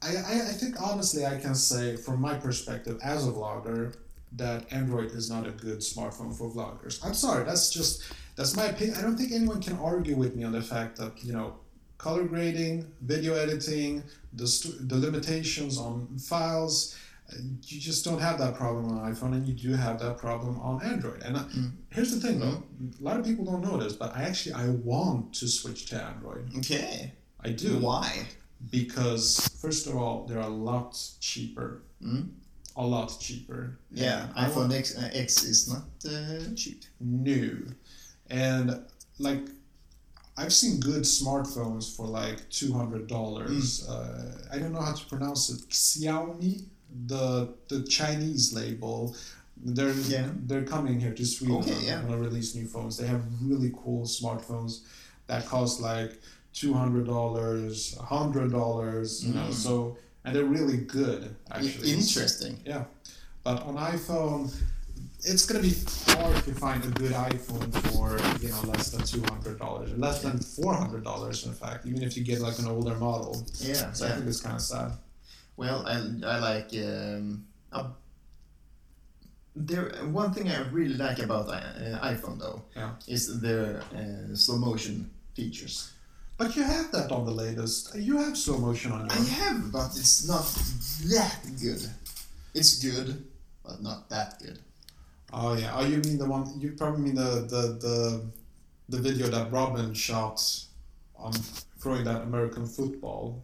[0.04, 3.94] I, I, I think honestly I can say from my perspective as a vlogger
[4.32, 6.94] that Android is not a good smartphone for vloggers.
[7.04, 8.02] I'm sorry, that's just
[8.36, 8.96] that's my opinion.
[8.98, 11.54] I don't think anyone can argue with me on the fact that you know
[11.98, 14.02] color grading, video editing,
[14.40, 16.96] the st- the limitations on files.
[17.32, 17.36] uh,
[17.70, 20.82] You just don't have that problem on iPhone, and you do have that problem on
[20.92, 21.22] Android.
[21.22, 21.70] And uh, Mm.
[21.90, 22.58] here's the thing, though:
[23.00, 25.96] a lot of people don't know this, but I actually I want to switch to
[26.10, 26.44] Android.
[26.58, 27.12] Okay.
[27.46, 28.08] I do Why?
[28.70, 31.83] Because first of all, they're a lot cheaper.
[32.03, 32.29] Mm.
[32.77, 33.79] A lot cheaper.
[33.92, 34.27] Yeah.
[34.37, 36.83] And iPhone want- X, uh, X is not uh, cheap.
[37.00, 37.66] new,
[38.31, 38.81] and
[39.18, 39.42] like
[40.37, 43.88] I've seen good smartphones for like two hundred dollars.
[43.88, 45.61] Uh, I don't know how to pronounce it.
[45.70, 46.64] Xiaomi,
[47.07, 49.14] the the Chinese label.
[49.57, 50.29] They're Yeah.
[50.46, 51.59] they're coming here to Sweden.
[51.59, 52.03] Okay, yeah.
[52.12, 52.96] Release new phones.
[52.96, 54.81] They have really cool smartphones
[55.29, 56.20] that cost like
[56.54, 59.24] two hundred dollars, a hundred dollars.
[59.26, 59.52] You know, Mm.
[59.52, 61.92] so and they're really good actually.
[61.92, 62.54] Interesting.
[62.64, 62.84] Yeah,
[63.42, 64.42] but on iPhone,
[65.30, 65.74] it's gonna be
[66.14, 68.06] hard to find a good iPhone for
[68.42, 71.44] you know less than two hundred dollars, less than four hundred dollars.
[71.44, 73.44] In fact, even if you get like an older model.
[73.58, 73.92] Yeah.
[73.92, 74.92] So I think it's kind of sad.
[75.56, 75.94] Well, I,
[76.34, 76.70] I like.
[76.74, 77.88] Um, uh,
[79.56, 81.60] there, one thing I really like about uh,
[82.02, 82.90] iPhone though Yeah.
[83.06, 85.92] is their uh, slow motion features.
[86.37, 87.94] But you have that on the latest.
[87.94, 90.44] You have slow motion on your I have, but it's not
[91.11, 91.83] that good.
[92.55, 93.25] It's good,
[93.64, 94.59] but not that good.
[95.33, 95.73] Oh yeah.
[95.77, 96.53] Oh, you mean the one?
[96.59, 98.23] You probably mean the the the,
[98.88, 100.40] the video that Robin shot
[101.16, 101.33] on
[101.79, 103.42] throwing that American football.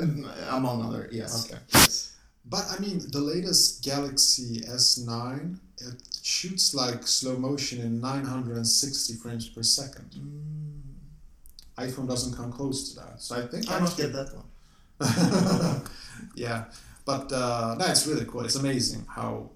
[0.00, 1.48] Um, among other, yes.
[1.48, 1.60] Okay.
[1.72, 2.16] Yes.
[2.46, 9.48] But I mean, the latest Galaxy S9 it shoots like slow motion in 960 frames
[9.48, 10.10] per second.
[10.10, 10.53] Mm,
[11.78, 14.44] iPhone doesn't come close to that, so I think I must get that one.
[16.34, 16.64] yeah,
[17.04, 18.44] but uh, no, it's really cool.
[18.44, 19.50] It's amazing how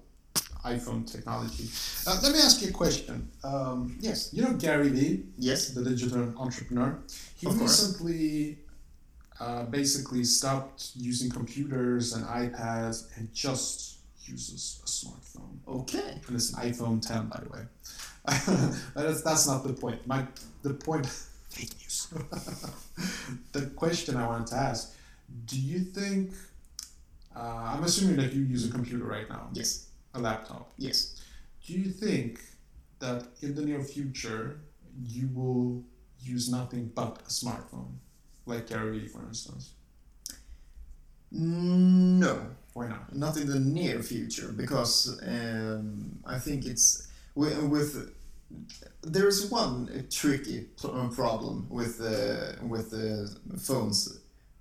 [0.65, 1.69] iPhone technology.
[2.05, 3.29] Uh, let me ask you a question.
[3.43, 4.33] Um, Yes.
[4.33, 5.69] you know Gary Vee, Yes.
[5.69, 6.99] the digital entrepreneur.
[7.37, 8.59] He Of recently
[9.39, 15.57] uh, basically stopped using computers and iPads and just uses a smartphone.
[15.65, 16.19] Okay.
[16.27, 17.63] And it's an iPhone 10, by the way.
[18.93, 20.05] but that's, that's not the point.
[20.05, 20.27] My
[20.61, 21.07] the point.
[21.59, 22.07] Fake news.
[23.51, 24.95] the question I wanted to ask:
[25.45, 26.31] Do you think?
[27.35, 29.87] Uh, I'm assuming that you use a computer right now, Yes.
[30.13, 30.71] a laptop.
[30.77, 31.21] Yes.
[31.65, 32.39] Do you think
[32.99, 34.59] that in the near future
[35.03, 35.83] you will
[36.21, 37.93] use nothing but a smartphone,
[38.45, 39.73] like Gary Vee, for instance?
[41.31, 42.47] No.
[42.73, 43.15] Why not?
[43.15, 48.13] Not in the near future, because um, I think it's with, with
[49.01, 54.19] there is one tricky uh, problem with uh, with the phones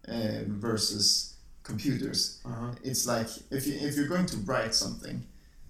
[0.09, 2.40] uh, versus computers.
[2.44, 2.72] Uh-huh.
[2.83, 5.27] It's like if you if you're going to write something,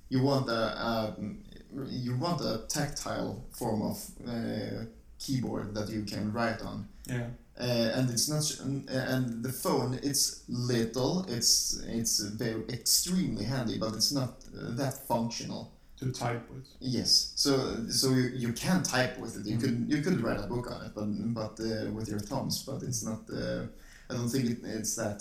[0.08, 1.38] you want a um,
[1.86, 4.84] you want a tactile form of uh,
[5.18, 7.26] keyboard that you can write on Yeah.
[7.60, 8.44] uh, and it's not
[8.88, 14.94] and the phone it's little it's it's very extremely handy but it's not uh, that
[15.08, 16.66] functional to type with.
[16.80, 17.32] Yes.
[17.36, 17.50] So
[17.90, 19.46] so you, you can type with it.
[19.46, 19.62] You Mm.
[19.62, 21.08] could you could write a book on it, but
[21.40, 22.62] but uh, with your thumbs.
[22.68, 23.20] But it's not.
[23.30, 23.62] Uh,
[24.10, 25.20] I don't think it, it's that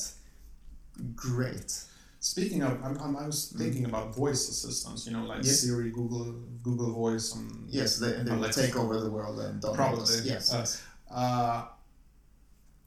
[1.16, 1.72] great.
[2.20, 5.06] Speaking of, I'm, I'm, I was thinking about voice assistants.
[5.06, 5.52] You know, like Yeah.
[5.54, 10.02] Siri, Google, Google Voice, and Yes, they, they will take over the world and Probably.
[10.04, 10.26] us.
[10.26, 10.54] Yes.
[10.54, 10.82] Uh, yes.
[11.12, 11.66] Uh,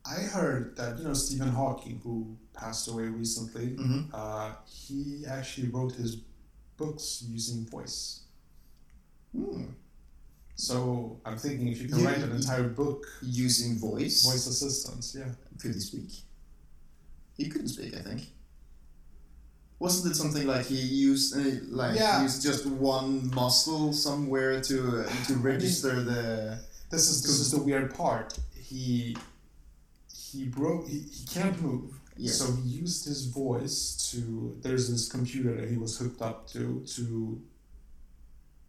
[0.06, 5.68] I heard that you know Stephen Hawking, who passed away recently, hmm uh, he actually
[5.68, 6.16] wrote his
[6.84, 8.00] books using voice.
[9.36, 9.64] Hmm.
[10.56, 14.16] So I'm thinking if you can You- write an entire book, Using voice.
[14.30, 15.30] voice assistants, yeah.
[15.60, 16.10] Could he speak?
[17.38, 18.20] He couldn't speak, I think.
[19.78, 21.42] Wasn't it something like he used uh,
[21.82, 22.22] like Yeah.
[22.26, 26.20] used just one muscle somewhere to uh, to register the?
[26.90, 28.28] This is this is the weird part.
[28.70, 29.16] He
[30.32, 30.84] he broke.
[30.92, 31.88] He, he can't move.
[32.20, 32.36] Yes.
[32.38, 34.56] So he used his voice to.
[34.60, 37.40] There's this computer that he was hooked up to to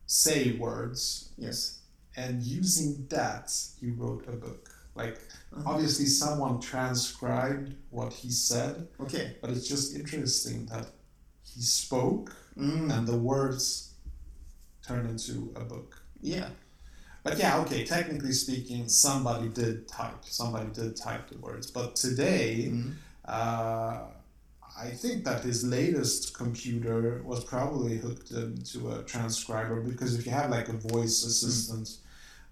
[0.07, 1.79] say words, Yes.
[2.15, 4.69] and using that he wrote a book.
[4.95, 5.19] Like
[5.53, 5.63] Uh-huh.
[5.71, 9.37] obviously someone transcribed what he said, Okay.
[9.41, 10.87] but it's just interesting that
[11.43, 12.91] he spoke Mm.
[12.93, 13.91] and the words
[14.85, 16.01] turned into a book.
[16.21, 16.49] Yeah.
[17.23, 20.25] But yeah, okay, technically speaking, somebody did type.
[20.25, 21.69] Somebody did type the words.
[21.71, 22.95] But today, Mm.
[23.31, 23.99] Uh,
[24.87, 30.31] I think that his latest computer was probably hooked into a transcriber because if you
[30.31, 31.87] have like a voice assistant,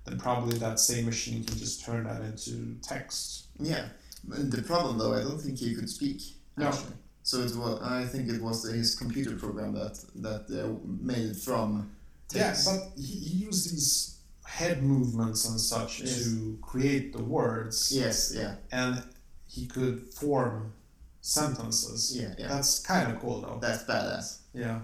[0.06, 3.48] then probably that same machine can just turn that into text.
[3.60, 3.86] Yeah.
[4.28, 6.22] The problem, though, I don't think he could speak.
[6.58, 6.68] No.
[6.68, 6.94] Actually.
[7.24, 7.82] So it was.
[7.82, 10.74] I think it was his computer program that that uh,
[11.12, 11.92] made it from
[12.28, 12.68] text.
[12.68, 16.24] Yeah, but he, he used these head movements and such Yes.
[16.24, 18.34] to create the words, yes.
[18.36, 18.56] Yeah.
[18.72, 19.04] and
[19.50, 20.74] he could form
[21.22, 22.16] sentences.
[22.16, 22.34] Yeah.
[22.38, 22.48] Yeah.
[22.48, 23.60] That's kind of cool, though.
[23.62, 24.40] That's badass.
[24.54, 24.80] Yeah.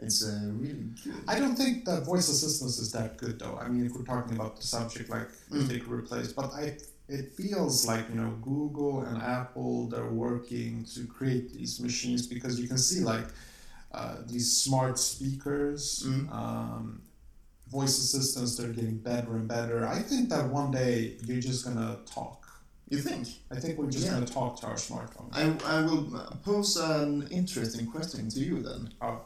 [0.00, 1.14] It's uh, really good.
[1.26, 3.58] I don't think that voice assistance is that good, though.
[3.60, 5.68] I mean, if we're talking about the subject, like if Mm.
[5.68, 6.76] they could replace, but I,
[7.08, 12.60] it feels like you know, Google and Apple they're working to create these machines because
[12.60, 13.26] you can see like
[13.92, 16.30] uh, these smart speakers, Mm.
[16.32, 17.02] um,
[17.68, 18.56] voice assistants.
[18.56, 19.84] They're getting better and better.
[19.86, 22.37] I think that one day you're just gonna talk.
[22.90, 23.28] You think?
[23.50, 24.14] I think we're just Yeah.
[24.14, 25.28] gonna talk to our smartphone.
[25.32, 25.42] I,
[25.78, 28.92] I will uh, pose an interesting question to you then.
[29.02, 29.20] Oh.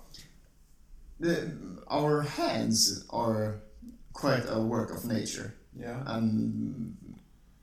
[1.21, 1.53] The,
[1.89, 3.61] our hands are
[4.13, 6.03] quite a work of nature Yeah.
[6.07, 6.97] and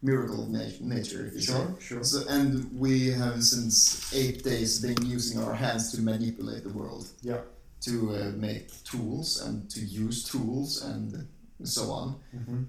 [0.02, 1.54] miracle of na- nature, if you say.
[1.54, 1.76] Sure.
[1.80, 2.04] Sure.
[2.04, 7.08] So, and we have since eight days been using our hands to manipulate the world.
[7.22, 7.42] Yeah.
[7.82, 11.28] To uh, make tools and to use tools and
[11.64, 12.16] so on.
[12.32, 12.64] hmm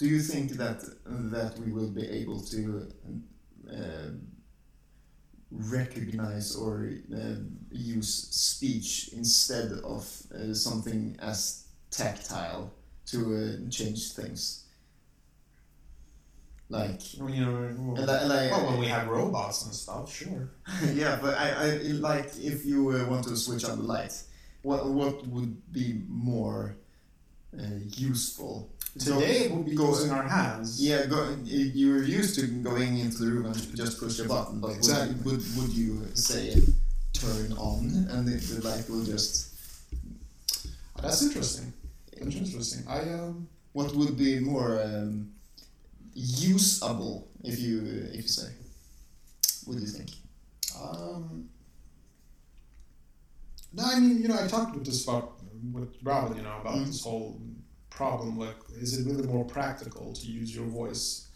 [0.00, 2.88] Do you think that that we will be able to
[3.70, 4.10] uh,
[5.50, 7.34] recognize or uh,
[7.70, 10.02] use speech instead of
[10.34, 12.72] uh, something as tactile
[13.10, 14.64] to uh, change things?
[16.70, 17.96] Like, You know.
[17.98, 20.48] and I, and I, Well, when we have robots and stuff, sure.
[20.94, 21.76] yeah, but I, I
[22.10, 24.14] like if you uh, want to switch on the light,
[24.62, 26.76] what what would be more
[27.52, 28.70] uh, useful?
[28.98, 30.82] Today it would be Go- using our hands.
[30.82, 34.72] Yeah, go, you're used to going into the room and just push a button, but
[34.72, 35.14] Exactly.
[35.24, 36.60] would, would, you say
[37.12, 39.54] turn on and the, the light will just.
[41.00, 41.72] That's interesting.
[42.20, 42.84] Interesting.
[42.88, 43.48] I um.
[43.72, 45.30] What would be more um,
[46.12, 47.78] usable if you
[48.12, 48.50] if you say?
[49.64, 50.10] What do you think?
[50.78, 51.48] Um.
[53.72, 55.34] No, I mean, you know, I talked with this about
[55.72, 56.86] with Robin, you know, about Mm.
[56.86, 57.40] this whole
[57.90, 58.38] problem.
[58.38, 61.28] Like, is it really more practical to use your voice?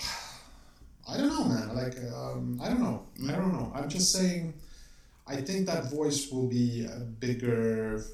[1.08, 1.74] I don't know, man.
[1.74, 3.06] Like, um, I don't know.
[3.28, 3.72] I don't know.
[3.74, 4.54] I'm just saying.
[5.28, 8.04] I think that voice will be a bigger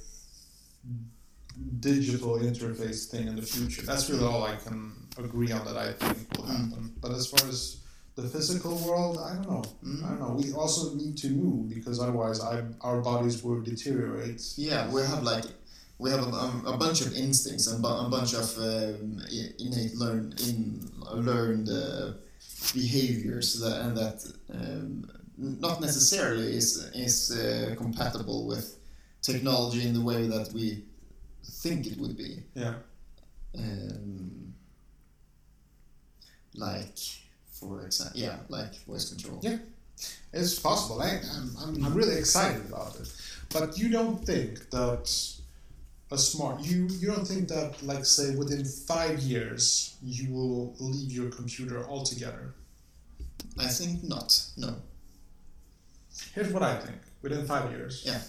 [1.81, 3.83] digital interface thing in the future.
[3.83, 6.95] That's really all I can agree on that I think will happen.
[7.01, 7.83] But as far as
[8.15, 9.65] the physical world, I don't know.
[10.05, 10.37] I don't know.
[10.43, 14.43] We also need to move because otherwise, I, our bodies will deteriorate.
[14.57, 15.45] Yeah, we have like
[15.99, 19.21] we have a, um, a bunch of instincts and a bunch of um,
[19.59, 22.13] innate learned in learned uh,
[22.75, 28.79] behaviors that and that um, not necessarily is is uh, compatible with
[29.21, 30.85] technology in the way that we
[31.45, 32.43] think it would be.
[32.55, 32.75] Yeah.
[33.57, 34.55] Um,
[36.55, 36.99] like,
[37.51, 39.41] for example, yeah, like voice control.
[39.43, 39.59] Yeah.
[40.33, 41.01] It's possible.
[41.01, 43.13] I, I'm, I'm, I'm really excited about it.
[43.53, 45.07] But you don't think that
[46.13, 51.11] a smart you you don't think that like say within five years you will leave
[51.19, 52.55] your computer altogether.
[53.59, 54.31] I think not.
[54.57, 54.71] No.
[56.35, 56.99] Here's what I think.
[57.23, 58.03] Within five years.
[58.05, 58.21] Yeah.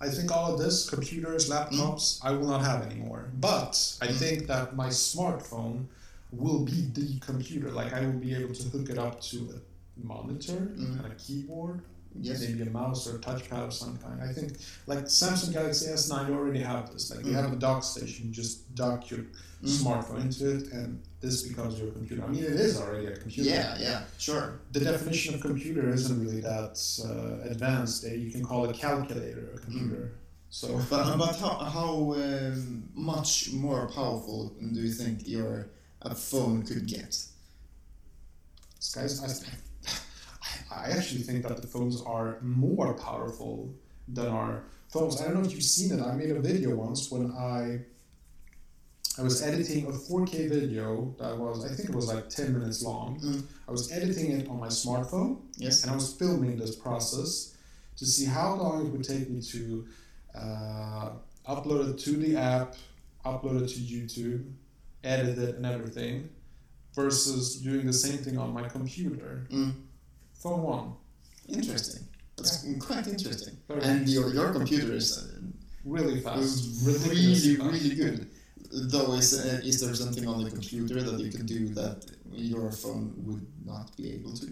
[0.00, 3.30] I think all of this, computers, laptops, I will not have anymore.
[3.38, 3.72] But
[4.02, 5.86] I think that my smartphone
[6.32, 7.70] will be the computer.
[7.70, 11.04] Like I will be able to hook it up to a monitor Mm.
[11.04, 11.82] and a keyboard,
[12.20, 12.40] Yes.
[12.40, 14.20] maybe a mouse or a touchpad of some kind.
[14.22, 14.52] I think
[14.86, 17.10] like Samsung Galaxy S9 already have this.
[17.10, 17.42] Like you Mm.
[17.42, 19.68] have a dock station, you just dock your Mm.
[19.80, 22.24] smartphone into it, and this becomes your computer.
[22.24, 23.48] I mean, it is already a computer.
[23.50, 24.60] Yeah, yeah, sure.
[24.72, 26.74] The definition of computer isn't really that
[27.06, 28.04] uh, advanced.
[28.04, 30.10] Uh, You can call a calculator a computer.
[30.50, 34.38] So, But, but how, how um, much more powerful
[34.74, 35.68] do you think your
[36.02, 37.12] a phone could get?
[38.94, 39.20] guys,
[40.76, 43.74] I, actually think that the phones are more powerful
[44.08, 45.20] than our phones.
[45.20, 46.02] I don't know if you've seen it.
[46.02, 47.80] I made a video once when I
[49.18, 52.82] I was editing a 4K video that was I think it was like 10 minutes
[52.82, 53.20] long.
[53.20, 53.42] Mm.
[53.68, 55.82] I was editing it on my smartphone Yes.
[55.82, 57.54] and I was filming this process
[57.96, 59.86] to see how long it would take me to
[60.34, 61.10] uh,
[61.46, 62.74] upload it to the app,
[63.24, 64.50] upload it to YouTube,
[65.04, 66.30] edit it and everything,
[66.94, 69.46] versus doing the same thing on my computer.
[69.50, 69.74] Mm.
[70.42, 70.92] Phone one,
[71.48, 72.02] Interesting.
[72.36, 73.56] That's quite interesting.
[73.68, 75.40] Very And your, your computer is uh,
[75.84, 78.28] really fast, really, really good.
[78.72, 82.72] Though, is, uh, is there something on the computer that you can do that your
[82.72, 84.46] phone would not be able to?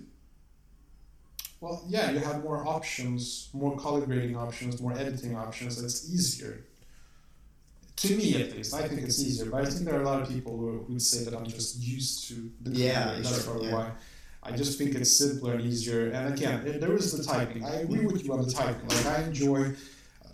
[1.60, 5.82] Well, yeah, you have more options, more color grading options, more editing options.
[5.82, 6.64] It's easier.
[7.96, 9.50] To me, at least, I think it's easier.
[9.50, 11.46] But I think there are a lot of people who who would say that I'm
[11.46, 13.22] just used to the Yeah, computer.
[13.22, 13.74] That's sure, probably yeah.
[13.74, 13.90] why.
[14.42, 16.10] I just think it's simpler and easier.
[16.10, 17.64] And again, there is the typing.
[17.64, 18.88] I agree with you on the typing.
[18.88, 19.72] Like I enjoy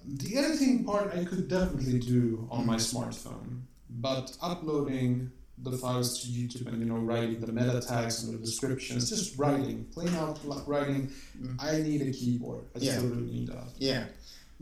[0.07, 1.13] the editing part.
[1.15, 6.85] I could definitely do on my smartphone, but uploading the files to YouTube and you
[6.85, 10.39] know writing the meta tags and the descriptions, just writing, plain out
[10.69, 11.11] writing.
[11.41, 11.57] Mm.
[11.59, 12.65] I need a keyboard.
[12.77, 12.93] I Yeah.
[12.99, 13.69] still really need that.
[13.79, 14.05] Yeah,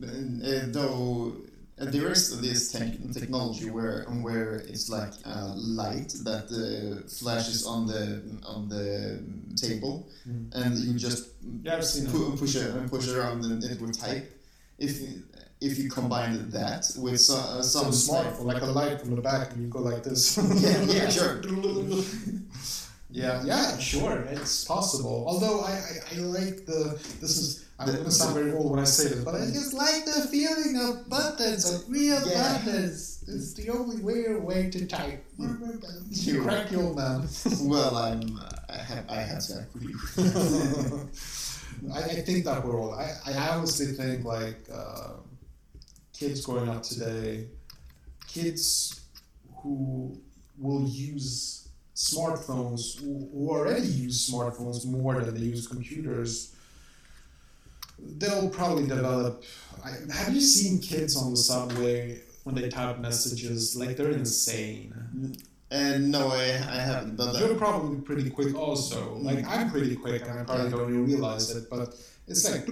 [0.03, 1.33] uh, though
[1.81, 7.67] uh, there is this tech technology where where it's like a light that uh, flashes
[7.67, 9.21] on the on the
[9.57, 9.95] table,
[10.29, 10.55] Mm.
[10.55, 11.23] and you just
[11.65, 12.13] Yeah, I've seen it.
[12.13, 14.25] pu- push it push it around and it will type.
[14.79, 14.93] If
[15.61, 19.23] if you combine that with so, uh, Some some smartphone, like a light from the
[19.23, 20.23] back, and you go like this.
[20.37, 21.35] Yeah, yeah, sure.
[23.23, 25.25] yeah, yeah, sure, it's possible.
[25.31, 27.47] Although I, I, I like the this is
[27.79, 30.21] I'm The- gonna sound very old when I say this, but I just like the
[30.31, 32.59] feeling of buttons, of real Yeah.
[32.59, 33.25] buttons.
[33.27, 34.19] It's the only way
[34.51, 35.25] way to type.
[36.25, 36.43] Sure.
[36.45, 37.27] Crack old man.
[37.63, 38.23] well, I'm
[38.69, 39.95] I have I have to agree.
[41.93, 42.95] I, I think that we're all.
[42.95, 45.15] I, I honestly think like uh,
[46.13, 47.49] kids growing up today,
[48.29, 49.01] kids
[49.63, 50.17] who
[50.59, 51.64] will use
[51.95, 56.55] smartphones, who, already use smartphones more than they use computers,
[58.19, 59.45] they'll probably develop.
[59.85, 63.77] I, have you seen kids on the subway when they type messages?
[63.77, 65.37] Like they're insane.
[65.71, 67.17] And no, I, I haven't.
[67.17, 69.15] But You're uh, probably pretty quick also.
[69.15, 71.95] Like I'm pretty quick and I probably don't even realize it, but
[72.27, 72.65] it's like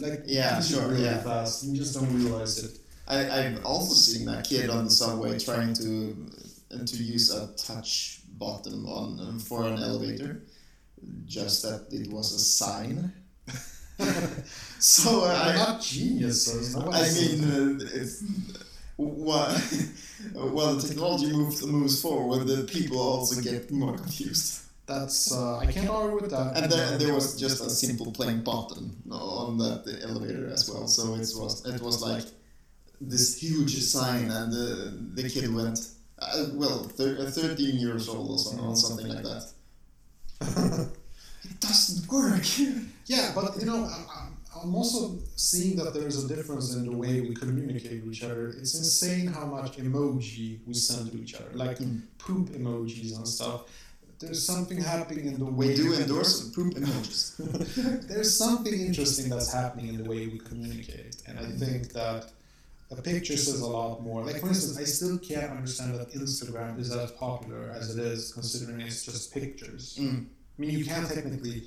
[0.00, 1.22] like Yeah, sure, really yeah.
[1.22, 1.64] fast.
[1.64, 2.78] You just don't realize it.
[3.08, 6.16] I, I've also seen a kid on the subway trying to
[6.84, 10.42] to use a touch button on um, for an elevator,
[11.24, 13.12] just that it was a sign.
[14.78, 16.76] so They're I, not geniuses.
[16.76, 18.46] no I mean, uh,
[18.96, 24.62] while the technology moves moves forward, the people also get more confused.
[24.86, 26.56] that's uh, I can't argue with that.
[26.56, 30.86] And there, there was just a simple plain button on that elevator as well.
[30.88, 32.24] So it was it was like
[33.00, 34.68] this huge sign, and the
[35.22, 35.78] the kid went
[36.18, 39.44] uh, well, thir- uh, thirteen years old or something, or something like that.
[41.48, 42.42] It doesn't work.
[43.06, 47.20] yeah, but you know, I'm, I'm also seeing that there's a difference in the way
[47.20, 48.48] we communicate with each other.
[48.48, 52.02] It's insane how much emoji we send to each other, like Mm.
[52.18, 53.60] poop emojis and stuff.
[54.18, 57.36] There's something happening in the way We do endorse poop emojis.
[58.08, 62.30] There's something interesting that's happening in the way we communicate, and I think that
[62.90, 64.24] a picture says a lot more.
[64.24, 68.32] Like, for instance, I still can't understand that Instagram is as popular as it is,
[68.32, 69.98] considering it's just pictures.
[70.00, 70.26] Mm.
[70.26, 71.64] I mean, you can technically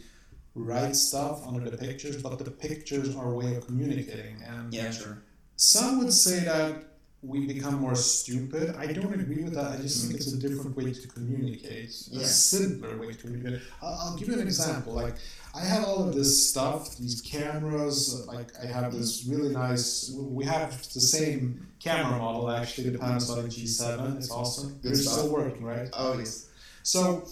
[0.56, 4.42] write stuff under the pictures, but the pictures are a way of communicating.
[4.44, 5.24] And Yeah, sure.
[5.56, 6.89] some would say that
[7.22, 8.76] we become more stupid.
[8.78, 9.72] I don't agree with that.
[9.74, 12.22] I just think it's a different way to communicate, Yeah.
[12.22, 13.62] a simpler way to communicate.
[13.82, 14.94] I'll, I'll give you an example.
[14.94, 15.16] Like,
[15.54, 18.26] I have all of this stuff, these cameras.
[18.26, 20.12] Like, I have this really nice.
[20.18, 24.18] We have the same camera model actually, the Panasonic G7.
[24.18, 24.80] It's awesome.
[24.82, 25.14] Good It's stuff.
[25.20, 25.90] still working, right?
[25.94, 26.50] Oh yes.
[26.84, 27.28] So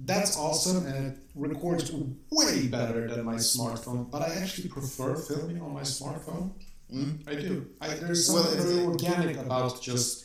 [0.00, 1.92] that's awesome and it records
[2.32, 4.10] way better than my smartphone.
[4.10, 6.52] But I actually prefer filming on my smartphone
[6.94, 7.28] Mm.
[7.32, 7.66] I do.
[7.80, 10.24] I, there's Well, something it- very organic about just,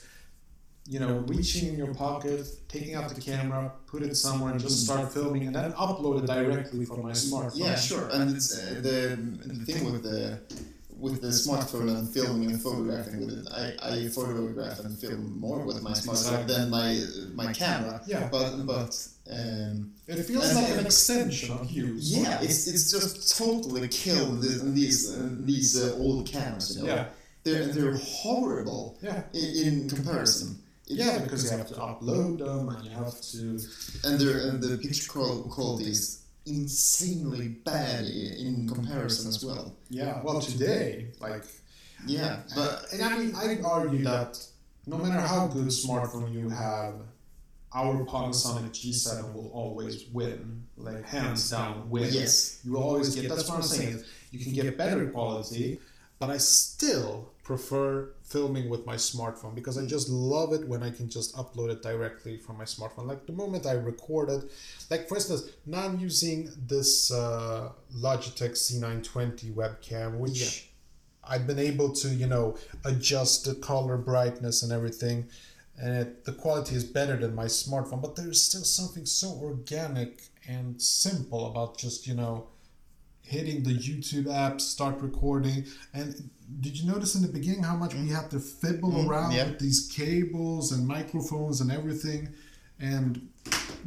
[0.87, 4.83] you know, reaching in your pocket, taking out the camera, put it somewhere, and just
[4.85, 7.59] start filming, and then upload it directly from my smartphone.
[7.65, 8.09] Yeah, sure.
[8.13, 8.97] And it's, uh, the
[9.45, 10.39] the thing with the
[10.97, 15.65] with the smartphone and filming and photographing with it, I, I photograph and film more
[15.65, 16.89] with my smartphone than my
[17.33, 18.01] my camera.
[18.07, 18.29] Yeah.
[18.31, 18.91] But but
[19.31, 21.95] um, It feels like an extension of you.
[21.99, 26.77] yeah, it's it's just totally killed the, these uh, these uh, old cameras.
[26.77, 26.93] You know?
[26.95, 27.05] Yeah.
[27.43, 29.21] They're they're horrible Yeah.
[29.33, 30.49] in, in comparison.
[30.87, 33.39] Yeah, because you have to upload them and you have to.
[34.05, 36.21] and the and the picture qual- quality is
[36.69, 39.75] insanely bad in comparison as well.
[39.89, 40.21] Yeah.
[40.23, 41.43] Well, today, like.
[42.05, 44.37] Yeah, but and I mean, I'd argue that
[44.85, 46.95] no matter how good a smartphone you have,
[47.73, 52.09] our Panasonic G7 will always win, like hands down win.
[52.11, 53.29] yes, You will always get.
[53.29, 54.03] That's what I'm saying.
[54.31, 55.79] You can get better quality,
[56.19, 60.89] but I still prefer filming with my smartphone because I just love it when I
[60.89, 63.05] can just upload it directly from my smartphone.
[63.07, 64.51] Like the moment I record it,
[64.89, 70.71] like for instance, now I'm using this uh, Logitech C920 webcam, which Yeah.
[71.35, 75.27] I've been able to, you know, adjust the color brightness and everything.
[75.77, 80.23] And it, the quality is better than my smartphone, but there's still something so organic
[80.47, 82.47] and simple about just, you know,
[83.21, 85.65] hitting the YouTube app, start recording.
[85.93, 86.29] And
[86.61, 89.47] did you notice in the beginning how much we had to fiddle Mm, around yeah.
[89.49, 92.29] with these cables and microphones and everything?
[92.79, 93.29] And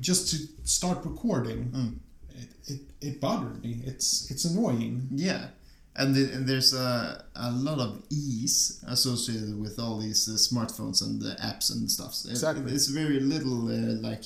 [0.00, 1.94] just to start recording, Mm.
[2.40, 3.82] it, it, it bothered me.
[3.84, 5.08] It's it's annoying.
[5.12, 5.48] yeah,
[5.96, 11.02] and, the, and there's a, a lot of ease associated with all these uh, smartphones
[11.02, 12.14] and the apps and stuff.
[12.24, 12.72] It- Exactly.
[12.72, 14.24] it's very little uh, like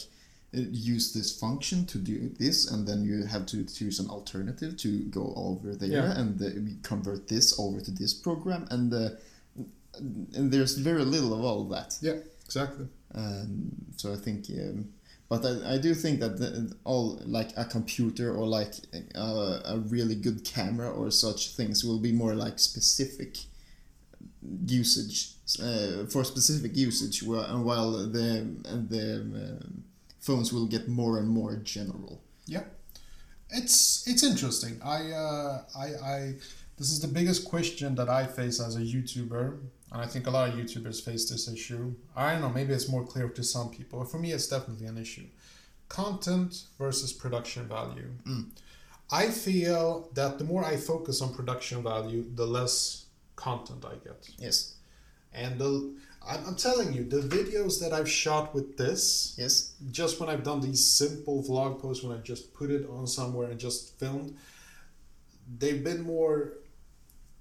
[0.61, 4.99] use this function to do this, and then you have to choose an alternative to
[5.11, 6.19] go over there Yeah.
[6.21, 9.11] and uh, we convert this over to this program, and uh,
[10.35, 11.97] and there's very little of all that.
[12.01, 12.87] Yeah, exactly.
[13.15, 14.89] Um, so I think, um,
[15.29, 18.75] but I, I do think that the, all like a computer or like
[19.15, 23.37] a, a really good camera or such things will be more like specific
[24.67, 25.33] usage
[25.63, 28.47] uh, for specific usage, while, while the
[28.89, 29.85] the um,
[30.23, 32.23] phones will get more and more general.
[32.47, 32.65] Yeah,
[33.51, 34.81] it's it's interesting.
[34.83, 36.35] I uh, I I
[36.79, 39.59] this is the biggest question that I face as a YouTuber,
[39.93, 41.95] and I think a lot of YouTubers face this issue.
[42.17, 44.01] I don't know, maybe it's more clear to some people.
[44.01, 45.27] but For me, it's definitely an issue.
[45.89, 48.09] Content versus production value.
[49.13, 53.05] I feel that the more I focus on production value, the less
[53.37, 54.29] content I get.
[54.39, 54.75] Yes.
[55.35, 55.95] And the,
[56.29, 59.73] I'm, I'm telling you, the videos that I've shot with this, Yes.
[59.91, 63.51] just when I've done these simple vlog posts, when I just put it on somewhere
[63.51, 64.37] and just filmed,
[65.59, 66.55] they've been more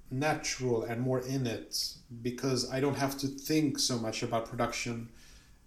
[0.09, 5.09] natural and more in it because I don't have to think so much about production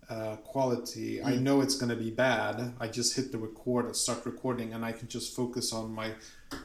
[0.09, 1.23] uh, quality.
[1.23, 2.75] I know it's going to be bad.
[2.81, 6.13] I just hit the record and start recording, and I can just focus on my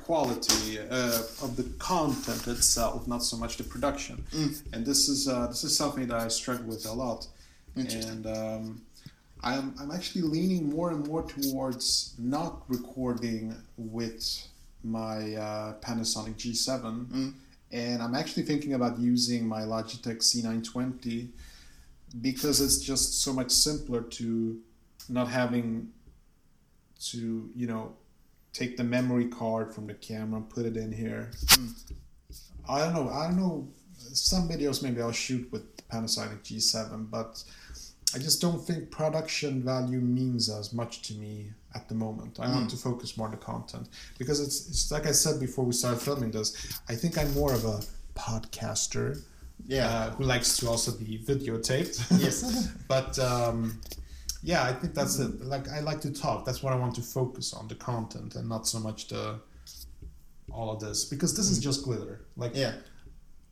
[0.04, 4.24] quality uh, of the content itself, not so much the production.
[4.74, 7.28] And this is uh, this is something that I struggle with a lot.
[8.10, 8.82] And um,
[9.44, 14.48] I'm I'm actually leaning more and more towards not recording with
[14.84, 17.34] my uh, Panasonic G7,
[17.72, 21.30] and I'm actually thinking about using my Logitech C920
[22.22, 24.60] because it's just so much simpler to
[25.08, 25.90] not having
[27.00, 27.94] to you know
[28.54, 31.32] take the memory card from the camera and put it in here.
[31.52, 31.68] Hmm.
[32.68, 33.10] I don't know.
[33.10, 33.68] I don't know.
[33.98, 37.44] Some videos maybe I'll shoot with the Panasonic G7, but
[38.16, 42.40] I just don't think production value means as much to me at the moment.
[42.40, 42.68] I want hmm.
[42.68, 46.02] to focus more on the content because it's it's like I said before we started
[46.02, 46.82] filming this.
[46.88, 47.82] I think I'm more of a
[48.16, 49.22] podcaster
[49.70, 49.88] Yeah.
[49.88, 52.20] uh, who likes to also be videotaped.
[52.20, 52.68] Yes.
[52.88, 53.80] but um,
[54.42, 55.42] yeah, I think that's it.
[55.42, 56.46] Like I like to talk.
[56.46, 59.40] That's what I want to focus on the content and not so much the
[60.52, 62.22] all of this because this is just glitter.
[62.36, 62.74] Like yeah.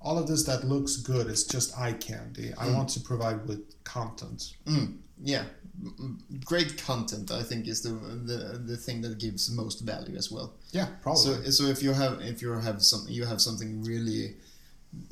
[0.01, 2.53] all of this that looks good is just eye candy.
[2.57, 4.55] I want to provide with content.
[4.65, 5.43] Mm, yeah,
[5.83, 7.31] Mm, mm, great content.
[7.31, 10.53] I think is the the the thing that gives most value as well.
[10.71, 11.21] Yeah, probably.
[11.21, 14.37] So so if you have if you have some you have something really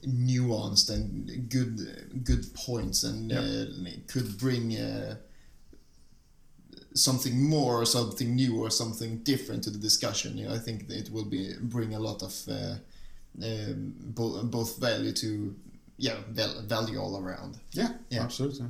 [0.07, 3.39] nuanced and good good points and Yeah.
[3.41, 5.15] uh, could bring uh,
[6.93, 10.37] something more or something new or something different to the discussion.
[10.37, 12.75] You know, I think it will be bring a lot of uh,
[13.43, 15.55] um, bo- both value to
[15.97, 17.57] yeah val- value all around.
[17.71, 18.23] Yeah, Yeah.
[18.23, 18.67] absolutely.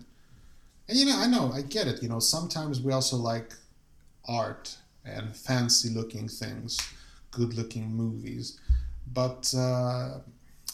[0.87, 2.01] And you know, I know, I get it.
[2.03, 3.53] You know, sometimes we also like
[4.27, 6.77] art and fancy looking things,
[7.31, 8.59] good looking movies.
[9.13, 10.19] But uh,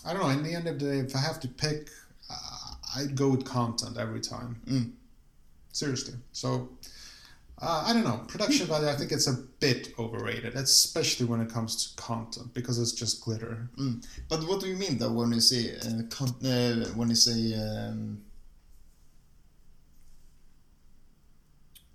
[0.06, 0.30] I don't know.
[0.30, 1.89] In the end of the day, if I have to pick,
[2.30, 4.60] uh, I'd go with content every time.
[4.68, 4.91] Mm.
[5.72, 6.16] Seriously.
[6.32, 6.70] So,
[7.62, 8.22] uh, I don't know.
[8.28, 12.80] Production value, I think it's a bit overrated, especially when it comes to content because
[12.80, 13.70] it's just glitter.
[13.78, 14.06] Mm.
[14.28, 17.54] But what do you mean though when you say uh, con- uh, when you say
[17.54, 18.22] um,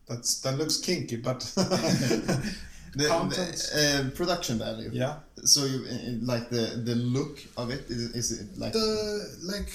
[0.07, 1.41] That's that looks kinky, but
[2.97, 3.57] the, Content.
[3.75, 4.91] the, uh, production value?
[4.93, 5.17] yeah.
[5.45, 5.97] So you uh,
[6.33, 9.69] like the the look of it is, is it like the like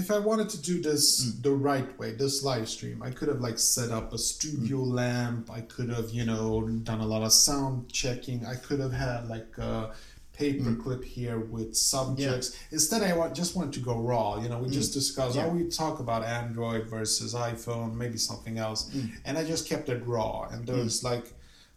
[0.00, 1.42] if i wanted to do this Mm.
[1.42, 4.92] the right way this live stream i could have like set up a studio Mm.
[5.00, 6.46] lamp i could have you know
[6.90, 9.92] done a lot of sound checking i could have had like a
[10.32, 10.82] paper Mm.
[10.82, 12.46] clip here with subjects
[12.76, 15.40] instead i want, just wanted to go raw you know we just discussed Mm.
[15.40, 15.46] Yeah.
[15.46, 19.10] oh we talk about android versus iphone maybe something else Mm.
[19.26, 21.26] and i just kept it raw and there's like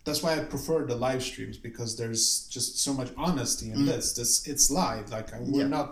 [0.08, 4.06] that's why I prefer the live streams because there's just so much honesty in this.
[4.20, 5.06] This it's live.
[5.12, 5.56] Like we're Mm.
[5.60, 5.68] Yeah.
[5.80, 5.90] not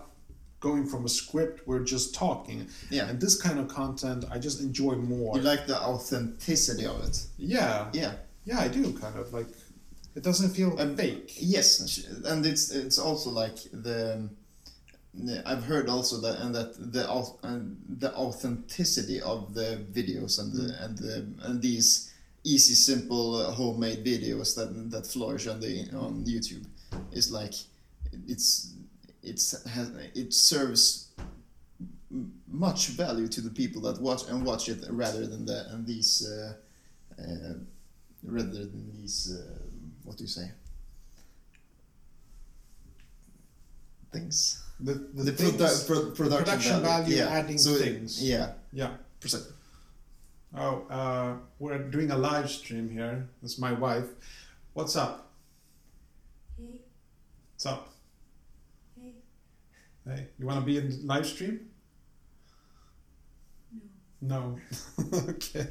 [0.68, 1.68] going from a script.
[1.68, 2.60] We're just talking.
[2.90, 3.10] Yeah.
[3.10, 5.36] And this kind of content, I just enjoy more.
[5.38, 7.16] you like the authenticity of it?
[7.38, 7.90] yeah.
[8.02, 8.14] Yeah.
[8.50, 9.48] Yeah, I do kind of like.
[10.18, 11.30] It doesn't feel Um, fake.
[11.58, 11.68] Yes,
[12.32, 13.58] and it's it's also like
[13.88, 14.30] the.
[15.52, 17.04] I've heard also that and that the
[17.50, 17.62] and
[18.04, 22.12] the authenticity of the videos and the, and the, and these
[22.46, 25.74] easy, simple, uh, homemade videos that that flourish on the
[26.06, 26.66] on YouTube.
[27.12, 27.54] Is like
[28.28, 28.74] it's
[29.24, 31.10] it's has it serves
[32.48, 36.12] much value to the people that watch and watch it rather than the and these
[36.26, 36.54] uh,
[37.22, 37.54] uh,
[38.24, 39.60] rather than these uh,
[40.06, 40.48] what do you say?
[44.12, 44.64] Things.
[44.80, 47.28] The the, the things- produ- pro- production, production value yeah.
[47.40, 48.24] adding so it- things.
[48.24, 48.54] yeah.
[48.72, 48.92] Yeah.
[49.20, 49.44] percent
[50.54, 53.28] Oh, uh, we're doing a live stream here.
[53.42, 54.06] That's my wife.
[54.74, 55.32] What's up?
[56.58, 56.82] Hey,
[57.54, 57.90] What's up?
[59.02, 59.14] hey,
[60.08, 61.70] Hey, you want to be in live stream?
[64.22, 64.58] no.
[64.98, 65.20] No.
[65.30, 65.68] okay.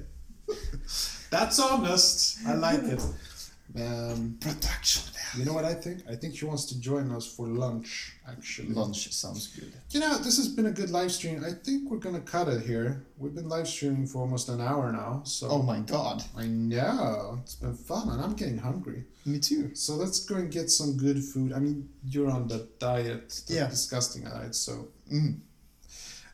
[1.30, 2.38] That's honest.
[2.46, 3.02] I like it.
[3.76, 6.02] Um, production you know what I think?
[6.08, 8.68] I think she wants to join us for lunch, actually.
[8.68, 11.44] lunch sounds good You know, this has been a good live stream.
[11.44, 13.04] I think we're going to cut it here.
[13.18, 15.22] We've been live streaming for almost an hour now.
[15.24, 17.38] So oh my god I know.
[17.42, 19.04] It's been fun, and I'm getting hungry.
[19.26, 21.52] me too So let's go and get some good food.
[21.52, 23.68] I mean, you're on the diet, Yeah.
[23.68, 24.54] disgusting diet.
[24.54, 25.40] So, mm.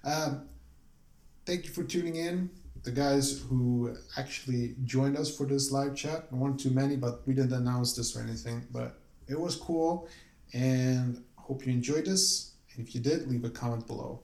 [0.05, 0.49] um,
[1.47, 2.51] thank you for tuning in.
[2.83, 7.27] The guys who actually joined us for this live chat, there weren't too many, but
[7.27, 8.67] we didn't announce this or anything.
[8.73, 10.09] But it was cool,
[10.55, 12.53] and hope you enjoyed this.
[12.75, 14.21] And if you did, leave a comment below.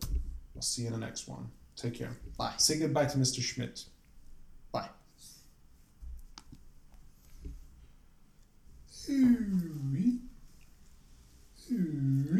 [0.54, 1.50] I'll see you in the next one.
[1.76, 2.16] Take care.
[2.38, 3.42] bye Say goodbye to Mr.
[3.42, 3.84] Schmidt.
[4.72, 4.88] bye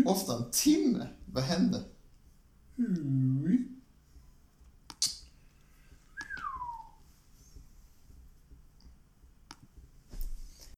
[0.04, 1.84] ofta Tim vad hände
[2.76, 3.76] Hmm.